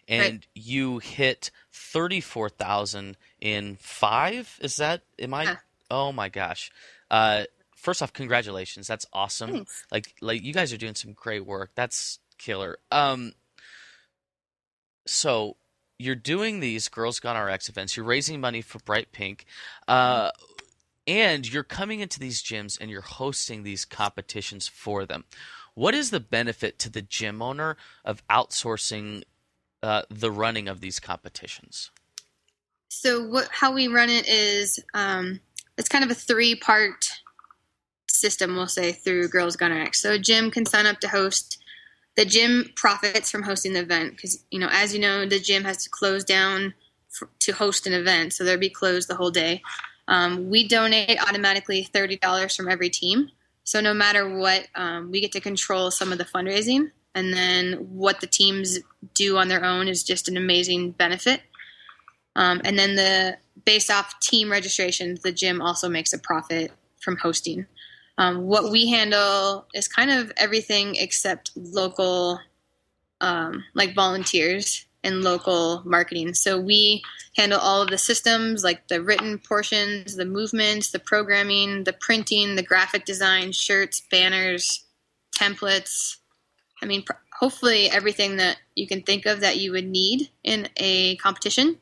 and 0.08 0.22
Right. 0.34 0.46
you 0.54 0.98
hit 0.98 1.50
thirty-four 1.72 2.48
thousand 2.48 3.16
in 3.40 3.76
five. 3.80 4.58
Is 4.62 4.76
that? 4.78 5.02
Am 5.18 5.34
I? 5.34 5.42
Yeah. 5.44 5.56
Oh 5.90 6.12
my 6.12 6.28
gosh. 6.30 6.70
Uh, 7.10 7.44
first 7.84 8.02
off, 8.02 8.12
congratulations. 8.12 8.86
That's 8.86 9.06
awesome. 9.12 9.52
Thanks. 9.52 9.84
Like 9.92 10.14
like 10.20 10.42
you 10.42 10.52
guys 10.52 10.72
are 10.72 10.78
doing 10.78 10.94
some 10.94 11.12
great 11.12 11.46
work. 11.46 11.70
That's 11.74 12.18
killer. 12.38 12.78
Um. 12.90 13.32
So 15.06 15.56
you're 15.98 16.14
doing 16.14 16.60
these 16.60 16.88
Girls 16.88 17.20
Gone 17.20 17.36
RX 17.36 17.68
events. 17.68 17.96
You're 17.96 18.06
raising 18.06 18.40
money 18.40 18.62
for 18.62 18.78
Bright 18.80 19.12
Pink, 19.12 19.44
uh, 19.86 20.30
and 21.06 21.50
you're 21.50 21.62
coming 21.62 22.00
into 22.00 22.18
these 22.18 22.42
gyms 22.42 22.80
and 22.80 22.90
you're 22.90 23.02
hosting 23.02 23.62
these 23.62 23.84
competitions 23.84 24.66
for 24.66 25.04
them. 25.04 25.24
What 25.74 25.94
is 25.94 26.10
the 26.10 26.20
benefit 26.20 26.78
to 26.80 26.90
the 26.90 27.02
gym 27.02 27.42
owner 27.42 27.76
of 28.04 28.26
outsourcing 28.28 29.24
uh, 29.82 30.02
the 30.08 30.30
running 30.30 30.68
of 30.68 30.80
these 30.80 31.00
competitions? 31.00 31.90
So 32.88 33.26
what 33.26 33.48
how 33.50 33.74
we 33.74 33.88
run 33.88 34.08
it 34.08 34.26
is 34.28 34.78
um, 34.94 35.40
it's 35.76 35.88
kind 35.88 36.04
of 36.04 36.10
a 36.10 36.14
three 36.14 36.54
part 36.54 37.13
system. 38.24 38.56
We'll 38.56 38.68
say 38.68 38.92
through 38.92 39.28
Girls 39.28 39.54
Gone 39.54 39.70
RX. 39.70 40.00
So 40.00 40.12
a 40.12 40.18
gym 40.18 40.50
can 40.50 40.64
sign 40.64 40.86
up 40.86 40.98
to 41.00 41.08
host. 41.08 41.62
The 42.16 42.24
gym 42.24 42.70
profits 42.74 43.30
from 43.30 43.42
hosting 43.42 43.74
the 43.74 43.80
event 43.80 44.12
because 44.12 44.42
you 44.50 44.58
know, 44.58 44.70
as 44.72 44.94
you 44.94 45.00
know, 45.00 45.26
the 45.26 45.38
gym 45.38 45.64
has 45.64 45.82
to 45.84 45.90
close 45.90 46.24
down 46.24 46.72
for, 47.10 47.28
to 47.40 47.52
host 47.52 47.86
an 47.86 47.92
event, 47.92 48.32
so 48.32 48.42
they'll 48.42 48.56
be 48.56 48.70
closed 48.70 49.08
the 49.08 49.16
whole 49.16 49.30
day. 49.30 49.60
Um, 50.08 50.48
we 50.48 50.66
donate 50.66 51.20
automatically 51.20 51.82
thirty 51.82 52.16
dollars 52.16 52.56
from 52.56 52.70
every 52.70 52.88
team. 52.88 53.28
So 53.64 53.80
no 53.80 53.92
matter 53.92 54.24
what, 54.28 54.68
um, 54.74 55.10
we 55.10 55.20
get 55.20 55.32
to 55.32 55.40
control 55.40 55.90
some 55.90 56.12
of 56.12 56.18
the 56.18 56.24
fundraising, 56.24 56.92
and 57.14 57.32
then 57.32 57.74
what 57.74 58.20
the 58.20 58.26
teams 58.26 58.78
do 59.12 59.36
on 59.36 59.48
their 59.48 59.64
own 59.64 59.88
is 59.88 60.02
just 60.02 60.28
an 60.28 60.36
amazing 60.36 60.92
benefit. 60.92 61.42
Um, 62.36 62.60
and 62.64 62.78
then 62.78 62.94
the 62.94 63.36
based 63.64 63.90
off 63.90 64.18
team 64.20 64.50
registrations, 64.50 65.20
the 65.20 65.32
gym 65.32 65.60
also 65.60 65.88
makes 65.88 66.12
a 66.12 66.18
profit 66.18 66.72
from 67.00 67.16
hosting. 67.16 67.66
Um, 68.16 68.46
what 68.46 68.70
we 68.70 68.88
handle 68.88 69.66
is 69.74 69.88
kind 69.88 70.10
of 70.10 70.32
everything 70.36 70.94
except 70.96 71.50
local, 71.56 72.38
um, 73.20 73.64
like 73.74 73.94
volunteers 73.94 74.86
and 75.02 75.22
local 75.22 75.82
marketing. 75.84 76.34
So 76.34 76.58
we 76.58 77.02
handle 77.36 77.58
all 77.58 77.82
of 77.82 77.90
the 77.90 77.98
systems, 77.98 78.64
like 78.64 78.88
the 78.88 79.02
written 79.02 79.38
portions, 79.38 80.16
the 80.16 80.24
movements, 80.24 80.90
the 80.90 80.98
programming, 80.98 81.84
the 81.84 81.92
printing, 81.92 82.54
the 82.54 82.62
graphic 82.62 83.04
design, 83.04 83.52
shirts, 83.52 84.02
banners, 84.10 84.84
templates. 85.36 86.16
I 86.82 86.86
mean, 86.86 87.02
pr- 87.02 87.12
hopefully 87.38 87.90
everything 87.90 88.36
that 88.36 88.58
you 88.74 88.86
can 88.86 89.02
think 89.02 89.26
of 89.26 89.40
that 89.40 89.58
you 89.58 89.72
would 89.72 89.86
need 89.86 90.30
in 90.42 90.68
a 90.76 91.16
competition. 91.16 91.78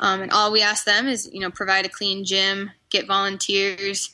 Um, 0.00 0.22
and 0.22 0.32
all 0.32 0.50
we 0.50 0.62
ask 0.62 0.84
them 0.84 1.06
is, 1.06 1.30
you 1.32 1.40
know, 1.40 1.50
provide 1.50 1.86
a 1.86 1.90
clean 1.90 2.24
gym, 2.24 2.70
get 2.90 3.06
volunteers, 3.06 4.10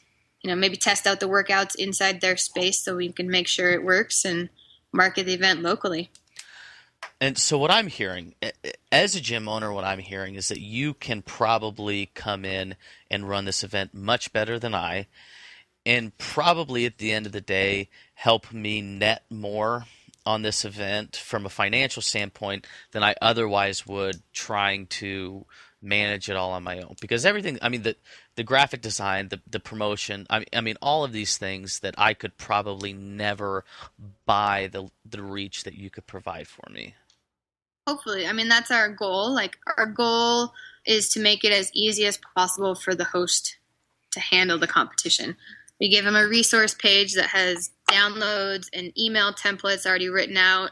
you 0.46 0.52
know, 0.52 0.60
maybe 0.60 0.76
test 0.76 1.08
out 1.08 1.18
the 1.18 1.28
workouts 1.28 1.74
inside 1.74 2.20
their 2.20 2.36
space 2.36 2.80
so 2.80 2.94
we 2.94 3.10
can 3.10 3.28
make 3.28 3.48
sure 3.48 3.72
it 3.72 3.82
works 3.84 4.24
and 4.24 4.48
market 4.92 5.26
the 5.26 5.34
event 5.34 5.60
locally. 5.60 6.08
And 7.20 7.36
so, 7.36 7.58
what 7.58 7.70
I'm 7.72 7.88
hearing, 7.88 8.34
as 8.92 9.16
a 9.16 9.20
gym 9.20 9.48
owner, 9.48 9.72
what 9.72 9.84
I'm 9.84 9.98
hearing 9.98 10.36
is 10.36 10.48
that 10.48 10.60
you 10.60 10.94
can 10.94 11.22
probably 11.22 12.10
come 12.14 12.44
in 12.44 12.76
and 13.10 13.28
run 13.28 13.44
this 13.44 13.64
event 13.64 13.92
much 13.92 14.32
better 14.32 14.58
than 14.58 14.72
I. 14.74 15.08
and 15.86 16.16
probably 16.18 16.84
at 16.84 16.98
the 16.98 17.12
end 17.12 17.26
of 17.26 17.32
the 17.32 17.40
day 17.40 17.88
help 18.14 18.52
me 18.52 18.82
net 18.82 19.24
more 19.30 19.86
on 20.26 20.42
this 20.42 20.64
event 20.64 21.16
from 21.16 21.46
a 21.46 21.50
financial 21.50 22.02
standpoint 22.02 22.66
than 22.90 23.04
I 23.04 23.14
otherwise 23.22 23.86
would 23.86 24.20
trying 24.32 24.86
to 24.88 25.46
manage 25.82 26.28
it 26.28 26.36
all 26.36 26.52
on 26.52 26.62
my 26.62 26.80
own. 26.80 26.96
Because 27.00 27.26
everything 27.26 27.58
I 27.62 27.68
mean 27.68 27.82
the 27.82 27.96
the 28.34 28.42
graphic 28.42 28.82
design 28.82 29.28
the 29.28 29.40
the 29.48 29.60
promotion 29.60 30.26
I 30.30 30.40
mean, 30.40 30.48
I 30.52 30.60
mean 30.60 30.76
all 30.80 31.04
of 31.04 31.12
these 31.12 31.36
things 31.36 31.80
that 31.80 31.94
I 31.98 32.14
could 32.14 32.36
probably 32.36 32.92
never 32.92 33.64
buy 34.24 34.68
the 34.72 34.90
the 35.04 35.22
reach 35.22 35.64
that 35.64 35.74
you 35.74 35.90
could 35.90 36.06
provide 36.06 36.48
for 36.48 36.68
me. 36.70 36.94
Hopefully. 37.86 38.26
I 38.26 38.32
mean 38.32 38.48
that's 38.48 38.70
our 38.70 38.88
goal. 38.88 39.32
Like 39.32 39.58
our 39.76 39.86
goal 39.86 40.52
is 40.86 41.08
to 41.10 41.20
make 41.20 41.44
it 41.44 41.52
as 41.52 41.70
easy 41.74 42.06
as 42.06 42.18
possible 42.36 42.74
for 42.74 42.94
the 42.94 43.04
host 43.04 43.58
to 44.12 44.20
handle 44.20 44.58
the 44.58 44.66
competition. 44.66 45.36
We 45.78 45.90
give 45.90 46.04
them 46.04 46.16
a 46.16 46.26
resource 46.26 46.74
page 46.74 47.14
that 47.14 47.28
has 47.28 47.70
downloads 47.90 48.68
and 48.72 48.98
email 48.98 49.32
templates 49.32 49.86
already 49.86 50.08
written 50.08 50.38
out. 50.38 50.70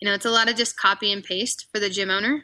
You 0.00 0.08
know 0.08 0.14
it's 0.14 0.24
a 0.24 0.30
lot 0.30 0.48
of 0.48 0.56
just 0.56 0.78
copy 0.78 1.12
and 1.12 1.22
paste 1.22 1.66
for 1.72 1.78
the 1.78 1.90
gym 1.90 2.10
owner. 2.10 2.42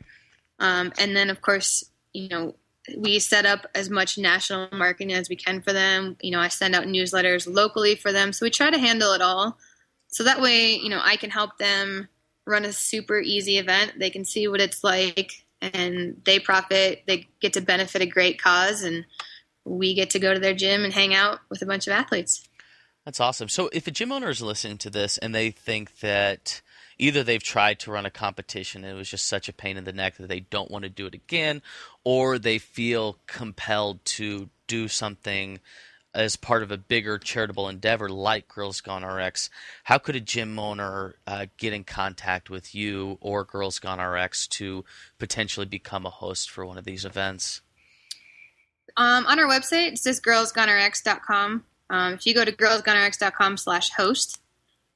Um, 0.58 0.92
and 0.98 1.16
then 1.16 1.30
of 1.30 1.40
course 1.40 1.84
you 2.12 2.28
know 2.28 2.54
we 2.98 3.18
set 3.18 3.46
up 3.46 3.66
as 3.74 3.88
much 3.88 4.18
national 4.18 4.68
marketing 4.72 5.12
as 5.12 5.28
we 5.28 5.36
can 5.36 5.62
for 5.62 5.72
them 5.72 6.16
you 6.20 6.30
know 6.30 6.40
i 6.40 6.48
send 6.48 6.74
out 6.74 6.84
newsletters 6.84 7.52
locally 7.52 7.94
for 7.94 8.12
them 8.12 8.32
so 8.32 8.44
we 8.44 8.50
try 8.50 8.70
to 8.70 8.78
handle 8.78 9.12
it 9.12 9.22
all 9.22 9.56
so 10.08 10.24
that 10.24 10.40
way 10.40 10.74
you 10.74 10.88
know 10.88 11.00
i 11.02 11.16
can 11.16 11.30
help 11.30 11.58
them 11.58 12.08
run 12.46 12.64
a 12.64 12.72
super 12.72 13.20
easy 13.20 13.58
event. 13.58 13.94
They 13.98 14.10
can 14.10 14.24
see 14.24 14.48
what 14.48 14.60
it's 14.60 14.82
like 14.82 15.44
and 15.60 16.20
they 16.24 16.38
profit. 16.38 17.02
They 17.06 17.28
get 17.40 17.52
to 17.54 17.60
benefit 17.60 18.02
a 18.02 18.06
great 18.06 18.40
cause 18.40 18.82
and 18.82 19.04
we 19.64 19.94
get 19.94 20.10
to 20.10 20.18
go 20.18 20.34
to 20.34 20.40
their 20.40 20.54
gym 20.54 20.84
and 20.84 20.92
hang 20.92 21.14
out 21.14 21.40
with 21.48 21.62
a 21.62 21.66
bunch 21.66 21.86
of 21.86 21.92
athletes. 21.92 22.48
That's 23.04 23.20
awesome. 23.20 23.48
So 23.48 23.68
if 23.72 23.86
a 23.86 23.90
gym 23.90 24.12
owner 24.12 24.30
is 24.30 24.42
listening 24.42 24.78
to 24.78 24.90
this 24.90 25.18
and 25.18 25.34
they 25.34 25.50
think 25.50 26.00
that 26.00 26.62
either 26.98 27.22
they've 27.22 27.42
tried 27.42 27.78
to 27.80 27.90
run 27.90 28.06
a 28.06 28.10
competition 28.10 28.84
and 28.84 28.94
it 28.94 28.98
was 28.98 29.10
just 29.10 29.26
such 29.26 29.48
a 29.48 29.52
pain 29.52 29.76
in 29.76 29.84
the 29.84 29.92
neck 29.92 30.16
that 30.16 30.28
they 30.28 30.40
don't 30.40 30.70
want 30.70 30.84
to 30.84 30.88
do 30.88 31.06
it 31.06 31.14
again, 31.14 31.62
or 32.04 32.38
they 32.38 32.58
feel 32.58 33.18
compelled 33.26 34.04
to 34.04 34.48
do 34.66 34.88
something 34.88 35.60
as 36.14 36.36
part 36.36 36.62
of 36.62 36.70
a 36.70 36.76
bigger 36.76 37.18
charitable 37.18 37.68
endeavor 37.68 38.08
like 38.08 38.48
Girls 38.48 38.80
Gone 38.80 39.04
RX, 39.04 39.48
how 39.84 39.98
could 39.98 40.16
a 40.16 40.20
gym 40.20 40.58
owner 40.58 41.16
uh, 41.26 41.46
get 41.56 41.72
in 41.72 41.84
contact 41.84 42.50
with 42.50 42.74
you 42.74 43.18
or 43.20 43.44
Girls 43.44 43.78
Gone 43.78 44.00
RX 44.00 44.46
to 44.48 44.84
potentially 45.18 45.66
become 45.66 46.04
a 46.04 46.10
host 46.10 46.50
for 46.50 46.66
one 46.66 46.78
of 46.78 46.84
these 46.84 47.04
events? 47.04 47.62
Um, 48.96 49.26
on 49.26 49.38
our 49.38 49.46
website, 49.48 49.92
it's 49.92 50.02
just 50.02 50.22
girlsgonerx.com. 50.22 51.64
Um, 51.88 52.12
if 52.14 52.26
you 52.26 52.34
go 52.34 52.44
to 52.44 52.52
girlsgonerx.com 52.52 53.56
slash 53.56 53.90
host, 53.90 54.40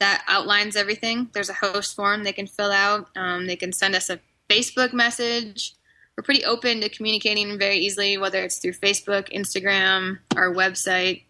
that 0.01 0.23
outlines 0.29 0.77
everything. 0.77 1.31
There's 1.33 1.49
a 1.49 1.55
host 1.55 1.97
form 1.97 2.25
they 2.25 2.33
can 2.33 2.47
fill 2.47 2.71
out. 2.71 3.09
Um, 3.17 3.47
they 3.47 3.57
can 3.57 3.73
send 3.73 3.95
us 3.95 4.11
a 4.11 4.21
Facebook 4.51 4.93
message 4.93 5.75
we're 6.17 6.23
pretty 6.23 6.45
open 6.45 6.81
to 6.81 6.89
communicating 6.89 7.59
very 7.59 7.77
easily, 7.77 8.17
whether 8.17 8.43
it's 8.43 8.59
through 8.59 8.73
Facebook, 8.73 9.33
Instagram, 9.33 10.19
our 10.35 10.53
website. 10.53 11.23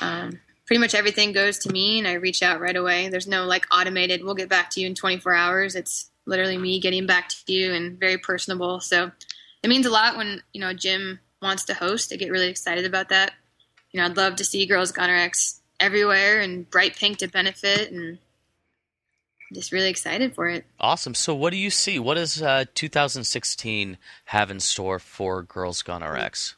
Um, 0.00 0.40
pretty 0.66 0.80
much 0.80 0.94
everything 0.94 1.32
goes 1.32 1.58
to 1.60 1.72
me, 1.72 1.98
and 1.98 2.08
I 2.08 2.14
reach 2.14 2.42
out 2.42 2.60
right 2.60 2.76
away. 2.76 3.08
There's 3.08 3.28
no 3.28 3.44
like 3.44 3.66
automated. 3.70 4.24
We'll 4.24 4.34
get 4.34 4.48
back 4.48 4.70
to 4.70 4.80
you 4.80 4.86
in 4.86 4.94
24 4.94 5.34
hours. 5.34 5.74
It's 5.76 6.10
literally 6.26 6.58
me 6.58 6.80
getting 6.80 7.06
back 7.06 7.28
to 7.28 7.52
you, 7.52 7.72
and 7.72 7.98
very 7.98 8.18
personable. 8.18 8.80
So 8.80 9.12
it 9.62 9.68
means 9.68 9.86
a 9.86 9.90
lot 9.90 10.16
when 10.16 10.42
you 10.52 10.60
know 10.60 10.70
a 10.70 10.74
gym 10.74 11.20
wants 11.40 11.64
to 11.66 11.74
host. 11.74 12.12
I 12.12 12.16
get 12.16 12.32
really 12.32 12.48
excited 12.48 12.84
about 12.84 13.10
that. 13.10 13.32
You 13.92 14.00
know, 14.00 14.06
I'd 14.06 14.16
love 14.16 14.36
to 14.36 14.44
see 14.44 14.66
Girls 14.66 14.90
Gone 14.90 15.10
RX 15.10 15.60
everywhere 15.78 16.40
and 16.40 16.68
bright 16.68 16.96
pink 16.96 17.18
to 17.18 17.28
benefit 17.28 17.92
and 17.92 18.18
just 19.52 19.72
really 19.72 19.90
excited 19.90 20.34
for 20.34 20.48
it. 20.48 20.64
Awesome. 20.80 21.14
So, 21.14 21.34
what 21.34 21.50
do 21.50 21.56
you 21.56 21.70
see? 21.70 21.98
What 21.98 22.14
does 22.14 22.40
uh, 22.42 22.64
2016 22.74 23.98
have 24.26 24.50
in 24.50 24.60
store 24.60 24.98
for 24.98 25.42
Girls 25.42 25.82
Gone 25.82 26.02
RX? 26.02 26.56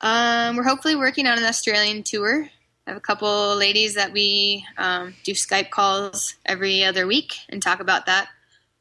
Um, 0.00 0.56
we're 0.56 0.64
hopefully 0.64 0.96
working 0.96 1.26
on 1.26 1.38
an 1.38 1.44
Australian 1.44 2.02
tour. 2.02 2.48
I 2.86 2.90
have 2.90 2.96
a 2.96 3.00
couple 3.00 3.56
ladies 3.56 3.94
that 3.96 4.12
we 4.12 4.64
um, 4.78 5.14
do 5.24 5.32
Skype 5.32 5.70
calls 5.70 6.36
every 6.46 6.84
other 6.84 7.06
week 7.06 7.34
and 7.48 7.62
talk 7.62 7.80
about 7.80 8.06
that. 8.06 8.28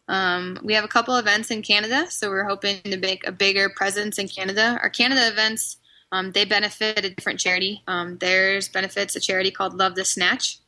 Um, 0.08 0.60
we 0.64 0.74
have 0.74 0.86
a 0.86 0.88
couple 0.88 1.18
events 1.18 1.52
in 1.52 1.62
Canada, 1.62 2.10
so 2.10 2.30
we're 2.30 2.48
hoping 2.48 2.82
to 2.84 2.98
make 2.98 3.28
a 3.28 3.32
bigger 3.32 3.68
presence 3.68 4.18
in 4.18 4.30
Canada. 4.30 4.80
Our 4.82 4.90
Canada 4.90 5.28
events, 5.28 5.78
um, 6.12 6.32
they 6.32 6.46
benefit 6.46 7.04
a 7.04 7.10
different 7.10 7.40
charity. 7.40 7.84
Um, 7.88 8.18
theirs 8.20 8.70
benefits 8.70 9.16
a 9.16 9.20
charity 9.20 9.52
called 9.52 9.74
Love 9.74 9.96
the 9.96 10.06
Snatch. 10.06 10.60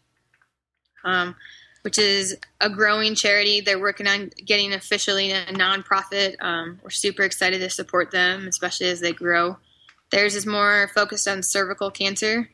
Which 1.82 1.98
is 1.98 2.38
a 2.60 2.70
growing 2.70 3.15
charity. 3.15 3.62
They're 3.62 3.80
working 3.80 4.08
on 4.08 4.32
getting 4.46 4.74
officially 4.74 5.32
a 5.32 5.46
nonprofit. 5.46 6.36
Um, 6.42 6.80
we're 6.84 6.89
super 6.89 7.24
excited 7.24 7.60
to 7.60 7.70
support 7.70 8.12
them, 8.12 8.48
especially 8.48 8.88
as 8.88 9.00
they 9.00 9.13
grow. 9.13 9.58
Theirs 10.12 10.36
is 10.36 10.46
more 10.46 10.89
focused 10.94 11.28
on 11.28 11.44
cervical 11.44 11.92
cancer, 11.92 12.50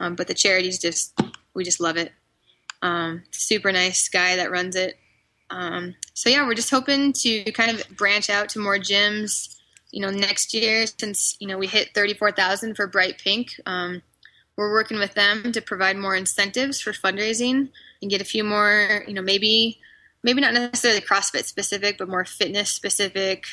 um, 0.00 0.14
but 0.16 0.26
the 0.26 0.34
charity's 0.34 0.78
just 0.78 1.18
we 1.54 1.64
just 1.64 1.80
love 1.80 1.96
it. 1.96 2.12
Um, 2.82 3.22
super 3.30 3.72
nice 3.72 4.08
guy 4.08 4.36
that 4.36 4.50
runs 4.50 4.76
it. 4.76 4.98
Um, 5.50 5.94
so 6.14 6.30
yeah, 6.30 6.46
we're 6.46 6.54
just 6.54 6.70
hoping 6.70 7.12
to 7.14 7.52
kind 7.52 7.70
of 7.70 7.88
branch 7.96 8.28
out 8.30 8.48
to 8.50 8.58
more 8.58 8.78
gyms. 8.78 9.56
You 9.90 10.00
know, 10.00 10.10
next 10.10 10.54
year 10.54 10.86
since 10.86 11.36
you 11.38 11.46
know 11.46 11.58
we 11.58 11.66
hit 11.66 11.94
thirty 11.94 12.14
four 12.14 12.32
thousand 12.32 12.74
for 12.74 12.86
Bright 12.86 13.18
Pink, 13.18 13.60
um, 13.66 14.02
we're 14.56 14.72
working 14.72 14.98
with 14.98 15.14
them 15.14 15.52
to 15.52 15.60
provide 15.60 15.96
more 15.96 16.14
incentives 16.14 16.80
for 16.80 16.92
fundraising 16.92 17.70
and 18.00 18.10
get 18.10 18.20
a 18.20 18.24
few 18.24 18.44
more, 18.44 19.04
you 19.06 19.14
know, 19.14 19.22
maybe 19.22 19.80
maybe 20.22 20.40
not 20.40 20.54
necessarily 20.54 21.00
CrossFit 21.00 21.44
specific, 21.44 21.98
but 21.98 22.08
more 22.08 22.24
fitness 22.24 22.70
specific 22.70 23.44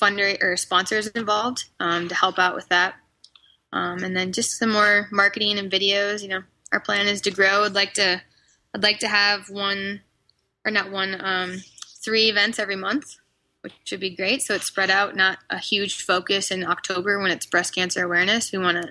funder 0.00 0.42
or 0.42 0.56
sponsors 0.56 1.08
involved 1.08 1.64
um, 1.78 2.08
to 2.08 2.14
help 2.14 2.38
out 2.38 2.54
with 2.54 2.68
that. 2.68 2.94
Um, 3.72 4.02
and 4.02 4.16
then 4.16 4.32
just 4.32 4.58
some 4.58 4.70
more 4.70 5.08
marketing 5.12 5.58
and 5.58 5.70
videos. 5.70 6.22
You 6.22 6.28
know, 6.28 6.42
our 6.72 6.80
plan 6.80 7.06
is 7.06 7.20
to 7.22 7.30
grow. 7.30 7.64
I'd 7.64 7.74
like 7.74 7.94
to, 7.94 8.22
I'd 8.74 8.82
like 8.82 9.00
to 9.00 9.08
have 9.08 9.50
one, 9.50 10.00
or 10.64 10.70
not 10.70 10.90
one, 10.90 11.20
um, 11.22 11.62
three 12.02 12.30
events 12.30 12.58
every 12.58 12.76
month, 12.76 13.16
which 13.60 13.74
would 13.90 14.00
be 14.00 14.14
great. 14.14 14.42
So 14.42 14.54
it's 14.54 14.66
spread 14.66 14.90
out, 14.90 15.16
not 15.16 15.38
a 15.50 15.58
huge 15.58 16.02
focus 16.02 16.50
in 16.50 16.64
October 16.64 17.18
when 17.18 17.30
it's 17.30 17.46
breast 17.46 17.74
cancer 17.74 18.02
awareness. 18.02 18.52
We 18.52 18.58
want 18.58 18.90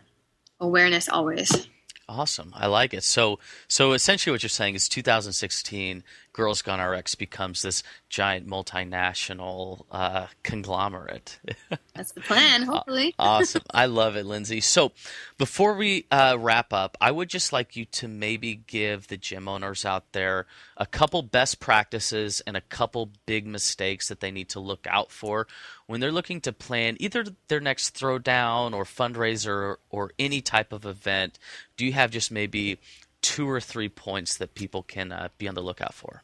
awareness 0.59 1.09
always. 1.09 1.67
Awesome. 2.07 2.53
I 2.55 2.67
like 2.67 2.93
it. 2.93 3.03
So 3.03 3.39
so 3.67 3.93
essentially 3.93 4.31
what 4.31 4.43
you're 4.43 4.49
saying 4.49 4.75
is 4.75 4.87
2016 4.87 6.03
Girls 6.35 6.61
Gone 6.61 6.81
RX 6.81 7.15
becomes 7.15 7.61
this 7.61 7.81
giant 8.09 8.45
multinational 8.45 9.85
uh, 9.89 10.27
conglomerate. 10.43 11.39
That's 11.95 12.11
the 12.11 12.19
plan, 12.19 12.63
hopefully. 12.63 13.15
awesome. 13.19 13.61
I 13.73 13.85
love 13.85 14.17
it, 14.17 14.25
Lindsay. 14.25 14.59
So 14.59 14.91
before 15.37 15.75
we 15.75 16.07
uh, 16.11 16.35
wrap 16.37 16.73
up, 16.73 16.97
I 16.99 17.11
would 17.11 17.29
just 17.29 17.53
like 17.53 17.77
you 17.77 17.85
to 17.85 18.09
maybe 18.09 18.53
give 18.67 19.07
the 19.07 19.15
gym 19.15 19.47
owners 19.47 19.85
out 19.85 20.11
there 20.11 20.45
a 20.75 20.85
couple 20.85 21.21
best 21.21 21.61
practices 21.61 22.41
and 22.45 22.57
a 22.57 22.61
couple 22.61 23.11
big 23.25 23.47
mistakes 23.47 24.09
that 24.09 24.19
they 24.19 24.29
need 24.29 24.49
to 24.49 24.59
look 24.59 24.85
out 24.89 25.11
for 25.11 25.47
when 25.87 26.01
they're 26.01 26.11
looking 26.11 26.41
to 26.41 26.51
plan 26.51 26.97
either 26.99 27.23
their 27.47 27.61
next 27.61 27.97
throwdown 27.97 28.73
or 28.73 28.83
fundraiser 28.83 29.47
or, 29.47 29.79
or 29.89 30.11
any 30.19 30.41
type 30.41 30.73
of 30.73 30.85
event. 30.85 31.39
Do 31.77 31.85
you 31.85 31.93
have 31.93 32.11
just 32.11 32.29
maybe 32.29 32.77
two 33.25 33.49
or 33.49 33.59
three 33.59 33.89
points 33.89 34.37
that 34.37 34.53
people 34.53 34.83
can 34.83 35.11
uh, 35.11 35.29
be 35.39 35.47
on 35.47 35.55
the 35.55 35.61
lookout 35.61 35.95
for? 35.95 36.21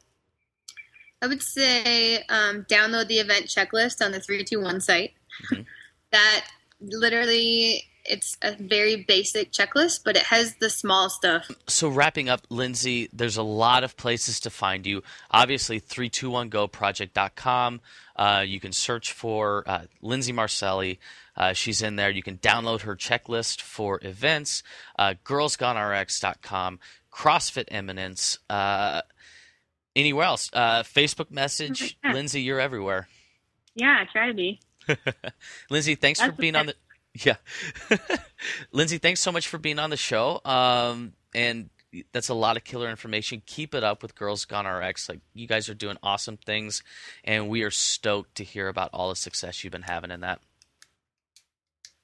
I 1.22 1.28
would 1.28 1.42
say 1.42 2.18
um, 2.30 2.66
download 2.70 3.08
the 3.08 3.20
event 3.20 3.48
checklist 3.48 4.06
on 4.06 4.12
the 4.12 4.20
321 4.20 4.82
site. 4.82 5.14
Mm-hmm. 5.52 5.64
that 6.12 6.46
literally 6.80 7.86
it's 8.06 8.38
a 8.42 8.56
very 8.56 8.96
basic 8.96 9.52
checklist, 9.52 10.04
but 10.04 10.16
it 10.16 10.24
has 10.24 10.56
the 10.56 10.70
small 10.70 11.10
stuff. 11.10 11.50
So 11.68 11.90
wrapping 11.90 12.30
up, 12.30 12.42
Lindsay, 12.50 13.10
there's 13.14 13.38
a 13.38 13.44
lot 13.44 13.84
of 13.84 13.98
places 13.98 14.40
to 14.42 14.50
find 14.50 14.86
you. 14.86 15.04
Obviously, 15.30 15.80
321goproject.com. 15.80 17.82
Uh, 18.16 18.44
you 18.46 18.60
can 18.60 18.72
search 18.72 19.12
for 19.12 19.64
uh, 19.68 19.84
Lindsay 20.02 20.32
Marcelli. 20.32 21.00
Uh, 21.36 21.54
she's 21.54 21.82
in 21.82 21.96
there. 21.96 22.10
You 22.10 22.24
can 22.24 22.38
download 22.38 22.82
her 22.82 22.96
checklist 22.96 23.62
for 23.62 24.00
events. 24.04 24.64
Uh, 25.00 25.16
girlsgonerx.com, 25.24 26.80
CrossFit 27.12 27.66
Eminence. 27.70 28.40
Uh, 28.50 29.02
anywhere 29.96 30.26
else? 30.26 30.50
Uh, 30.54 30.84
Facebook 30.84 31.32
message. 31.32 31.98
Yeah. 32.04 32.14
Lindsay, 32.14 32.42
you're 32.42 32.60
everywhere. 32.60 33.08
Yeah, 33.76 34.04
try 34.12 34.28
to 34.28 34.34
be. 34.34 34.60
Lindsay, 35.70 35.96
thanks 35.96 36.20
That's 36.20 36.32
for 36.32 36.38
being 36.40 36.56
on 36.56 36.68
the. 36.68 36.76
Yeah, 37.14 37.36
Lindsay, 38.72 38.98
thanks 38.98 39.20
so 39.20 39.32
much 39.32 39.48
for 39.48 39.58
being 39.58 39.80
on 39.80 39.90
the 39.90 39.98
show. 39.98 40.40
Um, 40.46 41.14
and 41.36 41.70
that's 42.12 42.30
a 42.30 42.34
lot 42.34 42.58
of 42.58 42.64
killer 42.64 42.90
information. 42.90 43.42
Keep 43.46 43.76
it 43.76 43.84
up 43.84 44.02
with 44.02 44.16
Girls 44.16 44.46
Gone 44.46 44.66
RX. 44.66 45.10
Like 45.10 45.20
you 45.34 45.48
guys 45.48 45.70
are 45.70 45.74
doing 45.74 45.98
awesome 46.02 46.38
things, 46.38 46.84
and 47.24 47.50
we 47.50 47.64
are 47.64 47.72
stoked 47.72 48.36
to 48.36 48.44
hear 48.44 48.68
about 48.68 48.90
all 48.94 49.10
the 49.10 49.16
success 49.16 49.64
you've 49.64 49.74
been 49.74 49.82
having 49.82 50.12
in 50.12 50.22
that. 50.22 50.40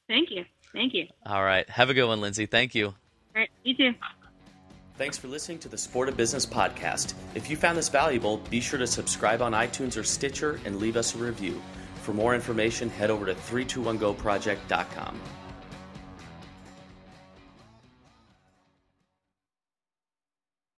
Thank 0.07 0.31
you. 0.31 0.45
Thank 0.73 0.93
you. 0.93 1.07
All 1.25 1.43
right. 1.43 1.69
Have 1.69 1.89
a 1.89 1.93
good 1.93 2.07
one, 2.07 2.21
Lindsay. 2.21 2.45
Thank 2.45 2.75
you. 2.75 2.87
All 2.87 2.93
right, 3.35 3.49
you 3.63 3.75
too. 3.75 3.93
Thanks 4.97 5.17
for 5.17 5.27
listening 5.27 5.59
to 5.59 5.69
the 5.69 5.77
Sport 5.77 6.09
of 6.09 6.17
Business 6.17 6.45
podcast. 6.45 7.13
If 7.35 7.49
you 7.49 7.55
found 7.55 7.77
this 7.77 7.87
valuable, 7.87 8.37
be 8.49 8.59
sure 8.59 8.79
to 8.79 8.87
subscribe 8.87 9.41
on 9.41 9.51
iTunes 9.51 9.95
or 9.95 10.03
Stitcher 10.03 10.59
and 10.65 10.77
leave 10.77 10.97
us 10.97 11.13
a 11.13 11.19
review. 11.19 11.61
For 12.07 12.13
more 12.13 12.33
information, 12.33 12.89
head 12.89 13.11
over 13.11 13.25
to 13.25 13.35
321goproject.com. 13.35 15.19